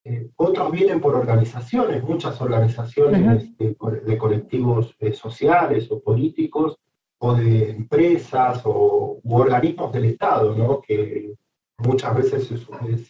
[0.04, 6.78] eh, otros vienen por organizaciones, muchas organizaciones de, colectivos eh, sociales o políticos,
[7.20, 10.80] o de empresas o u organismos del Estado, ¿no?
[10.80, 11.34] que
[11.78, 12.48] muchas veces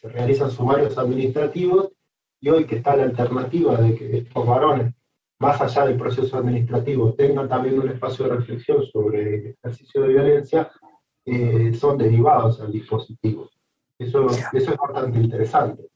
[0.00, 1.92] se, realizan sumarios administrativos,
[2.40, 4.94] y hoy que está la alternativa de que estos varones
[5.38, 10.08] más allá del proceso administrativo, tengan también un espacio de reflexión sobre el ejercicio de
[10.08, 10.70] violencia,
[11.24, 13.48] eh, son derivados al dispositivo.
[13.98, 15.88] Eso, eso es bastante interesante.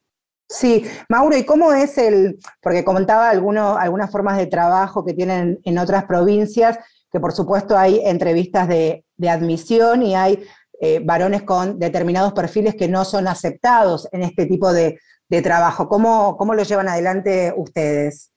[0.53, 5.79] Sí, Mauro, ¿y cómo es el, porque comentaba algunas formas de trabajo que tienen en
[5.79, 6.79] otras provincias,
[7.11, 10.45] que por supuesto hay entrevistas de, admisión y hay
[10.81, 14.99] eh, varones con determinados perfiles que no son aceptados en este tipo de,
[15.43, 15.89] trabajo.
[15.89, 18.32] ¿Cómo, ¿Cómo, lo llevan adelante ustedes?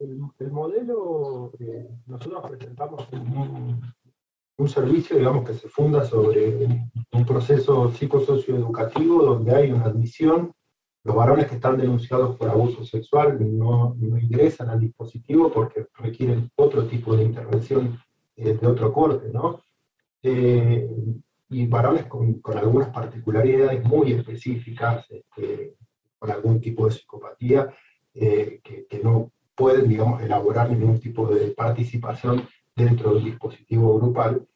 [0.00, 3.80] El, modelo, eh, nosotros presentamos un,
[4.56, 10.52] un, servicio, digamos, que se funda sobre un proceso psicosocioeducativo donde hay una admisión
[11.02, 16.86] los varones que están denunciados por abuso sexual no, ingresan al dispositivo porque requieren otro
[16.86, 17.98] tipo de intervención
[18.36, 19.62] eh, de otro corte, ¿no?
[20.22, 20.88] Eh,
[21.48, 25.74] y varones con, algunas particularidades muy específicas, este,
[26.18, 27.74] con algún tipo de psicopatía,
[28.12, 34.46] eh, que, que, no pueden, digamos, elaborar ningún tipo de participación dentro del dispositivo grupal,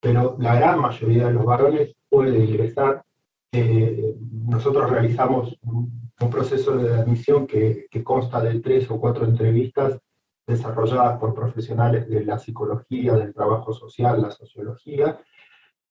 [0.00, 3.04] pero la gran mayoría de los varones puede ingresar.
[3.52, 9.98] Nosotros realizamos un, proceso de admisión que, consta de tres o cuatro entrevistas
[10.46, 15.20] desarrolladas por profesionales de la psicología, del trabajo social, la sociología,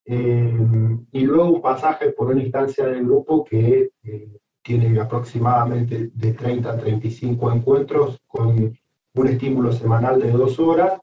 [0.05, 4.29] eh, y luego un pasaje por una instancia del grupo que eh,
[4.65, 8.75] tiene aproximadamente de 30 a 35 encuentros con
[9.13, 10.99] un estímulo semanal de dos horas,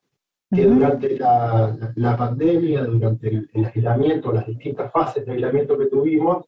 [0.51, 6.45] que durante la, pandemia, durante el, el, aislamiento, las distintas fases de aislamiento que tuvimos,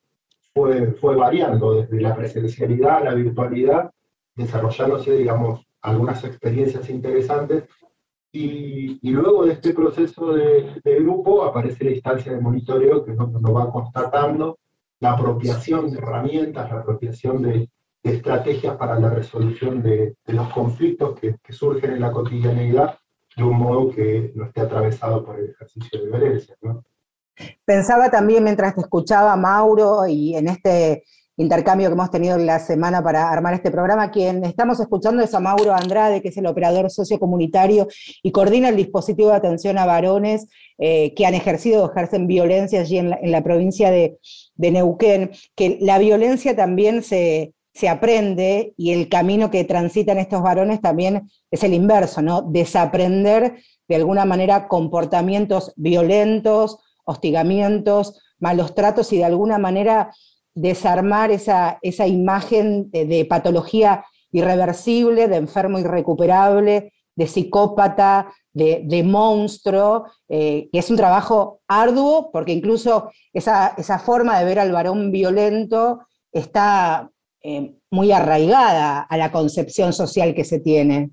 [0.52, 3.90] fue, fue variando desde la presencialidad a la virtualidad,
[4.34, 7.64] desarrollándose, digamos, algunas experiencias interesantes.
[8.32, 13.12] Y, y luego de este proceso de, de, grupo aparece la instancia de monitoreo que
[13.12, 14.58] nos, va constatando
[15.04, 17.68] la apropiación de herramientas, la apropiación de,
[18.02, 22.98] estrategias para la resolución de, los conflictos que, surgen en la cotidianeidad
[23.36, 26.54] de un modo que no esté atravesado por el ejercicio de violencia.
[27.64, 31.04] Pensaba también mientras te escuchaba Mauro y en este
[31.36, 35.40] intercambio que hemos tenido la semana para armar este programa, quien estamos escuchando es a
[35.40, 37.88] Mauro Andrade, que es el operador sociocomunitario
[38.22, 40.46] y coordina el dispositivo de atención a varones
[40.78, 44.18] eh, que han ejercido o ejercen violencia allí en la, provincia de,
[44.56, 50.80] Neuquén, que la violencia también se, se aprende y el camino que transitan estos varones
[50.80, 52.42] también es el inverso, ¿no?
[52.42, 53.56] Desaprender
[53.88, 60.10] de alguna manera comportamientos violentos hostigamientos, malos tratos y de alguna manera
[60.54, 70.68] desarmar esa, esa imagen de, patología irreversible, de enfermo irrecuperable, de psicópata, de, monstruo, eh,
[70.72, 76.06] que es un trabajo arduo, porque incluso esa, esa, forma de ver al varón violento
[76.32, 77.10] está
[77.42, 81.10] eh, muy arraigada a la concepción social que se tiene.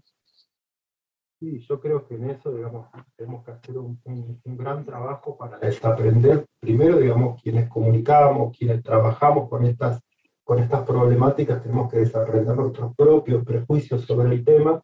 [1.39, 2.88] Sí, yo creo que en eso, digamos,
[3.18, 4.00] tenemos que hacer un,
[4.46, 10.00] gran trabajo para desaprender, primero, digamos, quienes comunicamos, quienes trabajamos con estas,
[10.44, 14.84] con estas problemáticas, tenemos que desaprender nuestros propios prejuicios sobre el tema,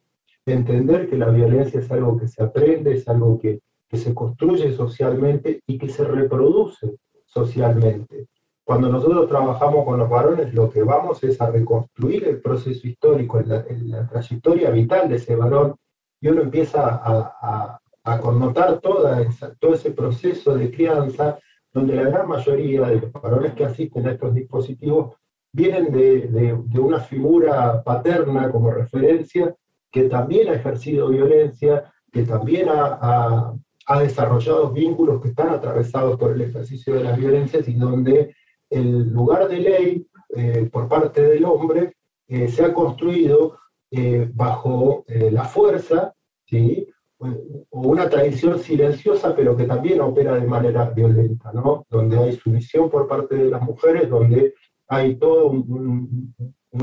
[0.52, 4.72] entender que la violencia es algo que se aprende, es algo que, que se construye
[4.72, 8.28] socialmente y que se reproduce socialmente.
[8.64, 13.40] Cuando nosotros trabajamos con los varones, lo que vamos es a reconstruir el proceso histórico,
[13.40, 15.74] la, la trayectoria vital de ese varón,
[16.20, 17.80] y uno empieza a,
[18.22, 19.22] connotar toda
[19.60, 21.38] todo ese proceso de crianza,
[21.72, 25.14] donde la gran mayoría de los varones que asisten a estos dispositivos
[25.52, 29.54] vienen de, una figura paterna como referencia,
[29.90, 33.54] que también ha ejercido violencia, que también ha,
[34.00, 38.34] desarrollado vínculos que están atravesados por el ejercicio de las violencias y donde
[38.68, 41.94] el lugar de ley eh, por parte del hombre
[42.26, 43.56] eh, se ha construido
[43.90, 46.12] eh, bajo la fuerza,
[46.44, 46.86] ¿sí?
[47.18, 51.86] o una tradición silenciosa, pero que también opera de manera violenta, ¿no?
[51.90, 54.54] donde hay sumisión por parte de las mujeres, donde
[54.86, 56.34] hay todo un,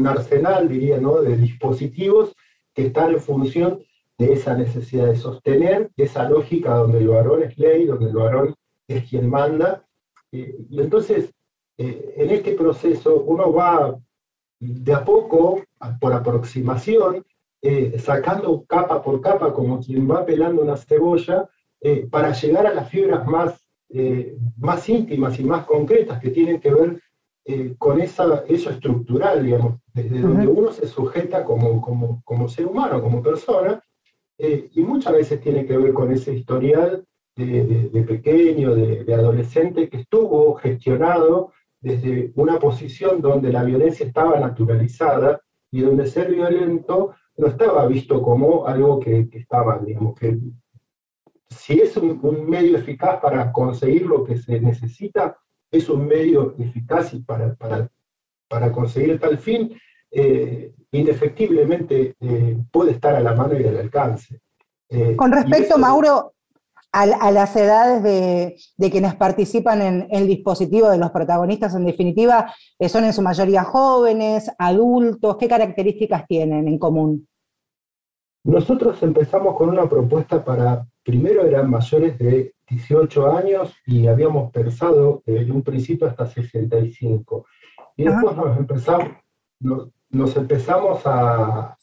[0.06, 1.22] arsenal, diría, ¿no?
[1.22, 2.36] de dispositivos
[2.76, 3.84] que están en función
[4.18, 8.56] de esa necesidad de sostener esa lógica donde el varón es ley, donde el varón
[8.88, 9.84] es quien manda.
[10.32, 11.34] y entonces,
[11.78, 13.98] eh, en este proceso uno va
[14.60, 15.64] de a poco,
[16.00, 17.26] por aproximación,
[17.62, 21.50] eh, sacando capa por capa, como quien va pelando una cebolla,
[21.82, 26.60] eh, para llegar a las fibras más, eh, más íntimas y más concretas que tienen
[26.60, 27.02] que ver
[27.78, 33.02] con esa, eso estructural, digamos, desde donde uno se sujeta como, como, como ser humano,
[33.02, 33.82] como persona,
[34.38, 39.98] y muchas veces tiene que ver con ese historial de, pequeño, de, de, adolescente que
[39.98, 45.40] estuvo gestionado desde una posición donde la violencia estaba naturalizada
[45.70, 50.40] y donde ser violento no estaba visto como algo que, estaba, digamos, que
[51.50, 55.38] si es un, medio eficaz para conseguir lo que se necesita,
[55.72, 57.90] es un medio eficaz y para, para,
[58.48, 59.78] para conseguir tal fin,
[60.12, 64.40] eh, indefectiblemente eh, puede estar a la mano y al alcance.
[65.18, 66.36] Con respecto, Mauro,
[66.96, 68.04] a, las edades
[68.78, 72.54] de, quienes participan en el dispositivo de los protagonistas, en definitiva,
[72.88, 77.28] son en su mayoría jóvenes, adultos, ¿qué características tienen en común?
[78.46, 85.24] Nosotros empezamos con una propuesta para, primero eran mayores de 18 años y habíamos pensado
[85.26, 87.48] en un principio hasta 65.
[87.98, 89.10] Y después nos empezamos,
[90.12, 91.76] nos, empezamos a,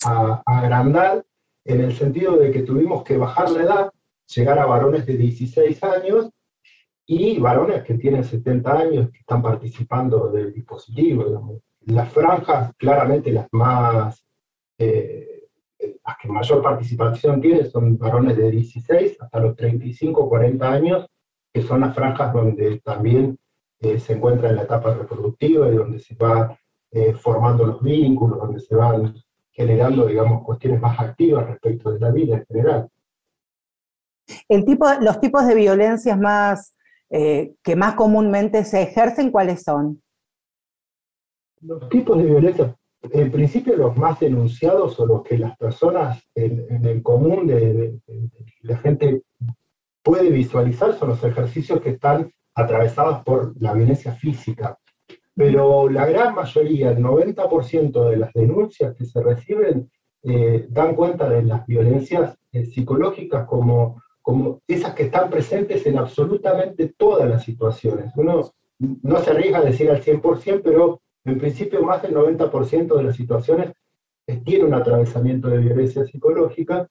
[0.47, 1.25] agrandar
[1.65, 3.93] en el sentido de que tuvimos que bajar la edad,
[4.33, 6.31] llegar a varones de 16 años
[7.05, 11.61] y varones que tienen 70 años que están participando del dispositivo.
[11.87, 14.25] Las franjas, claramente las más...
[14.79, 15.32] Eh,
[16.05, 21.07] las que mayor participación tienen son varones de 16 hasta los 35 40 años,
[21.53, 23.39] que son las franjas donde también
[23.81, 26.57] eh, se encuentra en la etapa reproductiva y donde se va
[26.91, 29.15] eh, formando los vínculos, donde se van
[29.51, 32.89] generando, digamos, cuestiones más activas respecto de la vida en general.
[34.49, 36.75] El tipo, los tipos de violencias más,
[37.11, 40.03] eh, que más comúnmente se ejercen, ¿cuáles son?
[41.61, 42.77] Los tipos de violencia
[43.11, 47.99] en principio los más denunciados o los que las personas en, el común de,
[48.61, 49.23] la gente
[50.03, 54.79] puede visualizar son los ejercicios que están atravesados por la violencia física.
[55.35, 59.91] Pero la gran mayoría, el 90% de las denuncias que se reciben,
[60.25, 65.99] eh, dan cuenta de las violencias eh, psicológicas como, como esas que están presentes en
[65.99, 68.13] absolutamente todas las situaciones.
[68.17, 73.03] Uno no se arriesga a decir al 100%, pero en principio, más del 90% de
[73.05, 73.73] las situaciones
[74.45, 76.89] tiene un atravesamiento de violencia psicológica.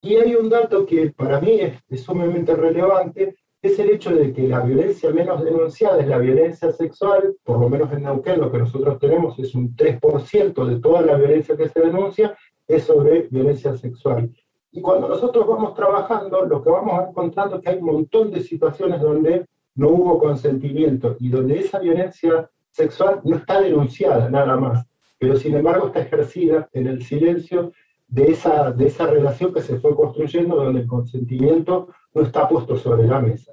[0.00, 4.46] Y hay un dato que para mí es, sumamente relevante, es el hecho de que
[4.46, 8.58] la violencia menos denunciada es la violencia sexual, por lo menos en Neuquén lo que
[8.58, 12.36] nosotros tenemos es un 3% de toda la violencia que se denuncia
[12.68, 14.30] es sobre violencia sexual.
[14.70, 18.42] Y cuando nosotros vamos trabajando, lo que vamos encontrando es que hay un montón de
[18.42, 19.46] situaciones donde
[19.76, 24.86] no hubo consentimiento y donde esa violencia sexual no está denunciada nada más,
[25.18, 27.72] pero sin embargo está ejercida en el silencio
[28.08, 32.76] de esa, de esa relación que se fue construyendo donde el consentimiento no está puesto
[32.76, 33.52] sobre la mesa.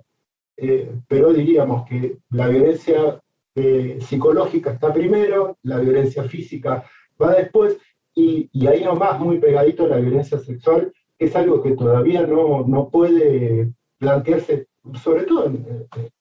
[0.57, 3.21] Eh, pero diríamos que la violencia
[3.55, 6.83] eh, psicológica está primero, la violencia física
[7.21, 7.77] va después,
[8.13, 12.65] y, y, ahí nomás muy pegadito la violencia sexual, que es algo que todavía no,
[12.67, 14.67] no puede plantearse,
[15.01, 15.51] sobre todo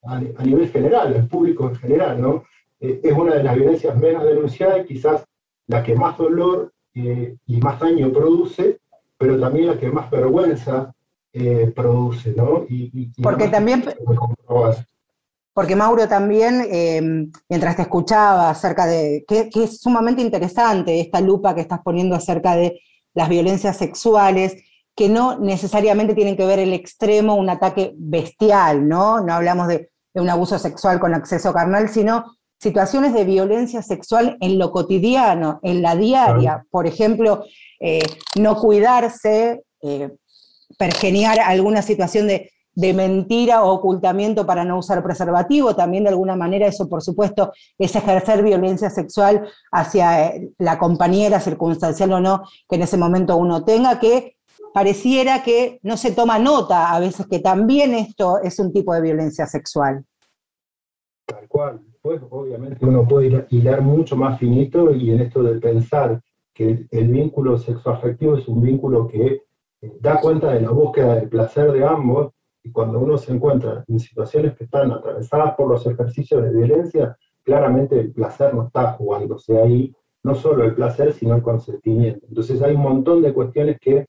[0.04, 2.44] a, nivel general, al público en general, ¿no?
[2.80, 5.24] Eh, es una de las violencias menos denunciadas y quizás
[5.66, 8.80] la que más dolor eh, y más daño produce,
[9.18, 10.92] pero también la que más vergüenza
[11.32, 12.64] eh, produce, ¿no?
[12.68, 13.84] Y, porque también...
[15.52, 21.54] Porque Mauro también, mientras te escuchaba acerca de, que, que, es sumamente interesante esta lupa
[21.54, 22.80] que estás poniendo acerca de
[23.14, 24.56] las violencias sexuales,
[24.94, 29.20] que no necesariamente tienen que ver el extremo, un ataque bestial, ¿no?
[29.20, 32.24] No hablamos de, de un abuso sexual con acceso carnal, sino
[32.60, 37.44] situaciones de violencia sexual en lo cotidiano, en la diaria, por ejemplo,
[37.80, 38.02] eh,
[38.38, 40.10] no cuidarse, eh,
[40.78, 42.50] pergeniar alguna situación de,
[42.94, 47.94] mentira o ocultamiento para no usar preservativo, también de alguna manera eso por supuesto es
[47.94, 53.64] ejercer violencia sexual hacia eh, la compañera, circunstancial o no, que en ese momento uno
[53.64, 54.36] tenga, que
[54.72, 59.02] pareciera que no se toma nota a veces que también esto es un tipo de
[59.02, 60.02] violencia sexual.
[61.26, 66.22] Tal cual, después obviamente uno puede hilar mucho más finito y en esto de pensar
[66.54, 69.42] que el, vínculo sexoafectivo es un vínculo que
[69.82, 72.32] eh, da cuenta de la búsqueda del placer de ambos
[72.62, 77.16] y cuando uno se encuentra en situaciones que están atravesadas por los ejercicios de violencia,
[77.42, 82.26] claramente el placer no está jugándose ahí, no solo el placer, sino el consentimiento.
[82.28, 84.06] Entonces hay un montón de cuestiones que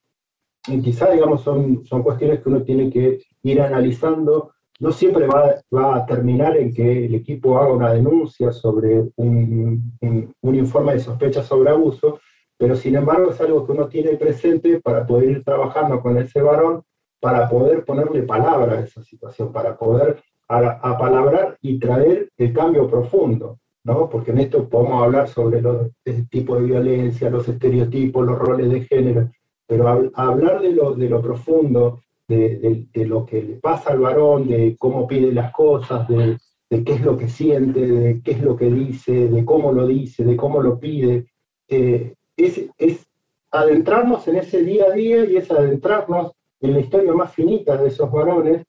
[0.63, 6.05] quizá, digamos, son, son cuestiones que uno tiene que ir analizando no siempre va, a
[6.07, 9.93] terminar en que el equipo haga una denuncia sobre un,
[10.41, 12.19] informe de sospecha sobre abuso,
[12.57, 16.41] pero sin embargo es algo que uno tiene presente para poder ir trabajando con ese
[16.41, 16.81] varón,
[17.19, 23.59] para poder ponerle palabra a esa situación, para poder apalabrar y traer el cambio profundo,
[23.83, 24.09] ¿no?
[24.09, 25.91] Porque en esto podemos hablar sobre los
[26.31, 29.29] tipos de violencia, los estereotipos, los roles de género,
[29.67, 31.99] pero hablar de lo, de lo profundo,
[32.35, 36.37] de, lo que le pasa al varón, de cómo pide las cosas, de,
[36.69, 40.23] qué es lo que siente, de qué es lo que dice, de cómo lo dice,
[40.23, 41.27] de cómo lo pide.
[41.67, 43.07] Eh, es,
[43.53, 47.89] adentrarnos en ese día a día y es adentrarnos en la historia más finita de
[47.89, 48.63] esos varones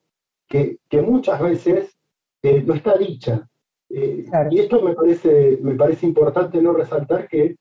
[0.48, 1.96] que, muchas veces
[2.42, 3.48] eh, no está dicha.
[3.88, 7.56] Eh, y esto me parece, me parece importante no resaltar que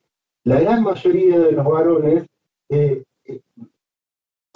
[0.45, 2.25] la gran mayoría de los varones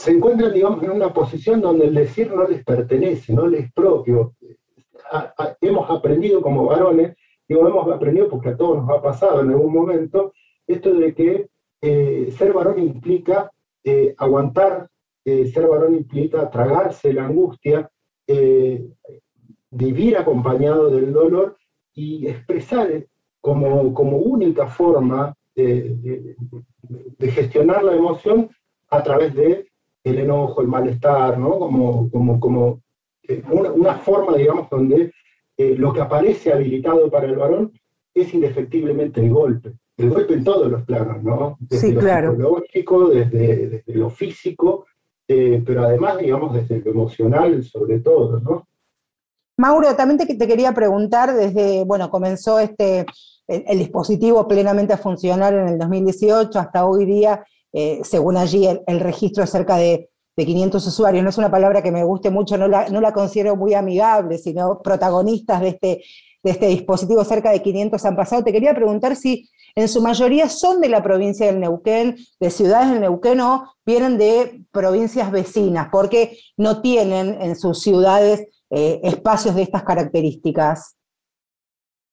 [0.05, 3.73] se encuentran, digamos, en una posición donde el decir no les pertenece, no les es
[3.73, 4.35] propio.
[5.61, 9.73] hemos aprendido como varones, digo, hemos aprendido porque a todos nos ha pasado en algún
[9.73, 10.31] momento,
[10.67, 11.49] esto de que
[11.81, 13.51] eh, ser varón implica
[14.17, 14.89] aguantar,
[15.23, 17.89] ser varón implica tragarse la angustia,
[19.71, 21.57] vivir acompañado del dolor
[21.95, 23.07] y expresar
[23.41, 26.35] como, como única forma de,
[27.21, 28.49] gestionar la emoción
[28.89, 29.67] a través de
[30.05, 31.59] el enojo, el malestar, ¿no?
[31.59, 32.81] Como, como, como
[33.27, 35.11] eh, una, forma, digamos, donde
[35.57, 37.73] eh, lo que aparece habilitado para el varón
[38.13, 39.73] es indefectiblemente el golpe.
[39.97, 41.57] El golpe en todos los planos, ¿no?
[41.59, 44.85] Desde lo psicológico, desde, lo físico,
[45.27, 48.67] eh, pero además, digamos, desde lo emocional sobre todo, ¿no?
[49.57, 53.05] Mauro, también te, te quería preguntar, desde, bueno, comenzó este
[53.47, 57.45] el, dispositivo plenamente funcional en el 2018 hasta hoy día,
[57.77, 61.23] eh, según allí el, registro es cerca de, 500 usuarios.
[61.23, 64.37] No es una palabra que me guste mucho, no la, no la considero muy amigable,
[64.37, 66.03] sino protagonistas de este,
[66.43, 68.43] de este dispositivo, cerca de 500 han pasado.
[68.43, 72.91] Te quería preguntar si en su mayoría son de la provincia del Neuquén, de ciudades
[72.91, 79.55] del Neuquén o vienen de provincias vecinas, porque no tienen en sus ciudades eh, espacios
[79.55, 80.95] de estas características.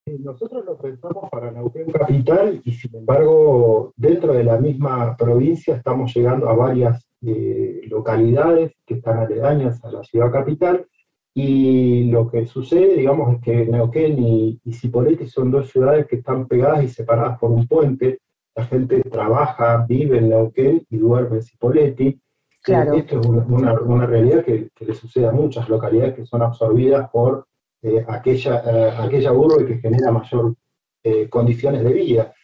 [0.05, 6.13] Nosotros lo pensamos para Neuquén Capital y sin embargo dentro de la misma provincia estamos
[6.13, 10.87] llegando a varias eh, localidades que están aledañas a la ciudad capital
[11.35, 16.17] y lo que sucede, digamos, es que Neuquén y, y Cipolletti son dos ciudades que
[16.17, 18.19] están pegadas y separadas por un puente.
[18.55, 22.21] La gente trabaja, vive en Neuquén y duerme en Cipolletti.
[22.63, 22.95] Claro.
[22.95, 27.47] Esto es una, realidad que, que, le sucede a muchas localidades que son absorbidas por
[27.85, 30.55] eh, aquella, eh, aquella urbe que genera mayor
[31.03, 32.35] eh, condiciones de vida.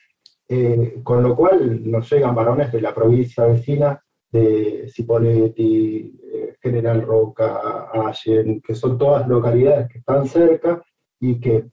[1.05, 6.19] con lo cual nos llegan varones de la provincia vecina de Cipolletti,
[6.63, 10.83] General Roca, Allen, que son todas localidades que están cerca
[11.21, 11.67] y que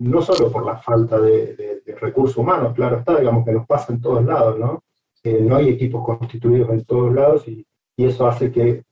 [0.00, 4.00] no solo por la falta de, recursos humanos, claro está, digamos que nos pasa en
[4.02, 4.84] todos lados, ¿no?
[5.24, 7.66] no hay equipos constituidos en todos lados y,
[7.96, 8.82] eso hace que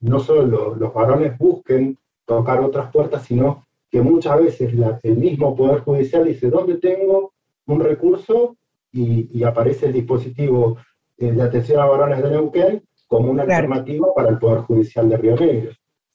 [0.00, 5.80] no solo los varones busquen tocar otras puertas, sino que muchas veces el mismo Poder
[5.80, 7.32] Judicial dice, ¿dónde tengo
[7.66, 8.56] un recurso?
[8.90, 10.76] Y, aparece el dispositivo
[11.16, 15.16] eh, de atención a varones de Neuquén como una alternativa para el Poder Judicial de
[15.16, 15.72] Río Negro.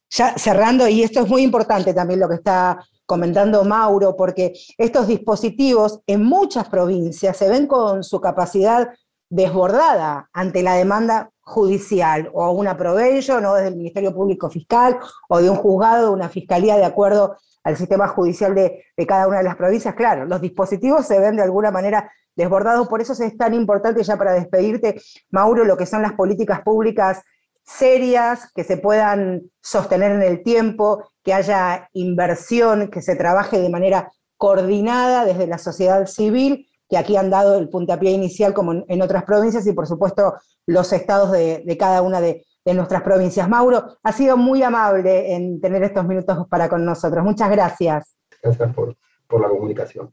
[0.10, 5.08] Ya cerrando, y esto es muy importante también lo que está comentando Mauro, porque estos
[5.08, 8.90] dispositivos en muchas provincias se ven con su capacidad
[9.30, 15.40] desbordada ante la demanda judicial o una probation o desde el Ministerio Público Fiscal o
[15.40, 19.46] de un juzgado, de una fiscalía de acuerdo al sistema judicial de, cada una de
[19.46, 19.96] las provincias.
[19.96, 24.18] Claro, los dispositivos se ven de alguna manera desbordados, por eso es tan importante ya
[24.18, 27.24] para despedirte, Mauro, lo que son las políticas públicas
[27.64, 33.70] serias, que se puedan sostener en el tiempo, que haya inversión, que se trabaje de
[33.70, 39.02] manera coordinada desde la sociedad civil que aquí han dado el puntapié inicial como en,
[39.02, 40.36] otras provincias y por supuesto
[40.66, 43.48] los estados de, cada una de, nuestras provincias.
[43.48, 47.24] Mauro, ha sido muy amable en tener estos minutos para con nosotros.
[47.24, 48.18] Muchas gracias.
[48.44, 50.12] Gracias por, por la comunicación.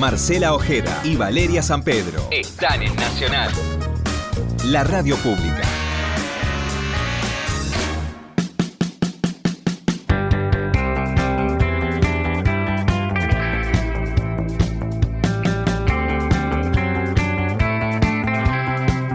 [0.00, 3.50] Marcela Ojeda y Valeria San Pedro están en Nacional,
[4.64, 5.62] la radio pública.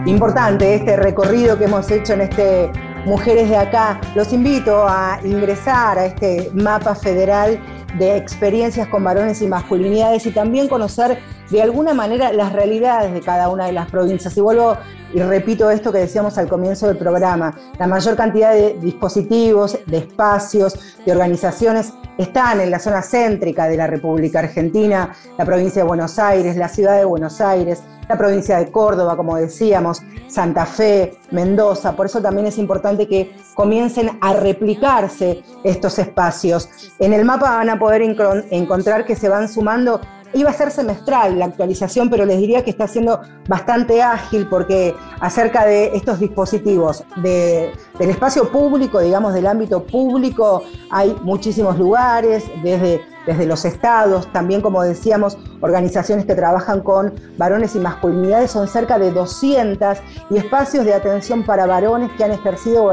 [0.06, 2.70] Importante este recorrido que hemos hecho en este
[3.06, 3.98] Mujeres de Acá.
[4.14, 7.58] Los invito a ingresar a este mapa federal
[7.98, 11.18] de experiencias con varones y masculinidades y también conocer
[11.50, 14.36] de alguna manera las realidades de cada una de las provincias.
[14.36, 14.76] Y vuelvo
[15.12, 19.98] y repito esto que decíamos al comienzo del programa, la mayor cantidad de dispositivos, de
[19.98, 25.88] espacios, de organizaciones están en la zona céntrica de la República Argentina, la provincia de
[25.88, 31.18] Buenos Aires, la ciudad de Buenos Aires, la provincia de Córdoba, como decíamos, Santa Fe,
[31.30, 31.96] Mendoza.
[31.96, 36.68] Por eso también es importante que comiencen a replicarse estos espacios.
[36.98, 40.00] En el mapa van a poder encontrar que se van sumando
[40.34, 44.94] Iba a ser semestral la actualización, pero les diría que está siendo bastante ágil porque
[45.20, 47.70] acerca de estos dispositivos del
[48.00, 54.82] espacio público, digamos del ámbito público, hay muchísimos lugares, desde, desde los estados, también como
[54.82, 59.98] decíamos, organizaciones que trabajan con varones y masculinidades, son cerca de 200
[60.30, 62.84] y espacios de atención para varones que han ejercido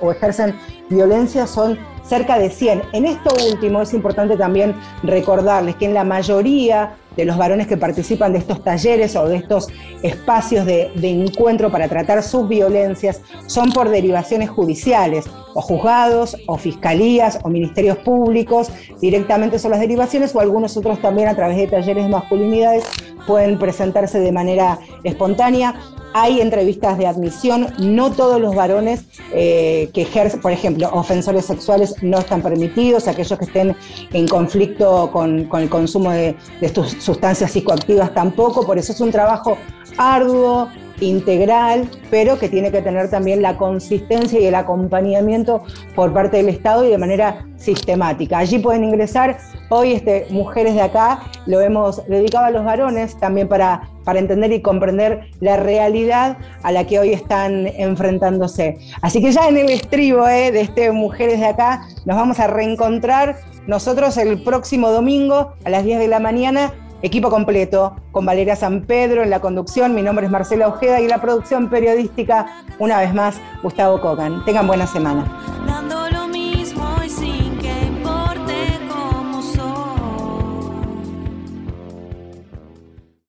[0.00, 0.54] o ejercen
[0.90, 1.78] violencia son
[2.10, 2.82] cerca de 100.
[2.92, 7.76] En esto último es importante también recordarles que en la mayoría de los varones que
[7.76, 9.68] participan de estos talleres o de estos
[10.02, 17.38] espacios de, encuentro para tratar sus violencias son por derivaciones judiciales, o juzgados, o fiscalías,
[17.42, 18.68] o ministerios públicos,
[19.00, 22.84] directamente son las derivaciones, o algunos otros también a través de talleres de masculinidades
[23.26, 25.74] pueden presentarse de manera espontánea.
[26.12, 31.94] Hay entrevistas de admisión, no todos los varones eh, que ejercen, por ejemplo, ofensores sexuales
[32.02, 33.76] no están permitidos, aquellos que estén
[34.12, 39.56] en conflicto con, el consumo de, de sustancias psicoactivas tampoco, por eso es un trabajo
[39.96, 40.68] arduo,
[41.00, 45.62] integral, pero que tiene que tener también la consistencia y el acompañamiento
[45.94, 48.38] por parte del Estado y de manera sistemática.
[48.38, 49.38] Allí pueden ingresar,
[49.68, 54.52] hoy este, Mujeres de Acá lo hemos dedicado a los varones también para, para entender
[54.52, 58.78] y comprender la realidad a la que hoy están enfrentándose.
[59.02, 62.46] Así que ya en el estribo eh, de este Mujeres de Acá nos vamos a
[62.46, 63.36] reencontrar
[63.66, 66.72] nosotros el próximo domingo a las 10 de la mañana
[67.02, 71.08] Equipo completo, con Valeria San Pedro en la conducción, mi nombre es Marcela Ojeda y
[71.08, 72.46] la producción periodística,
[72.78, 74.44] una vez más, Gustavo Kogan.
[74.44, 75.24] Tengan buena semana.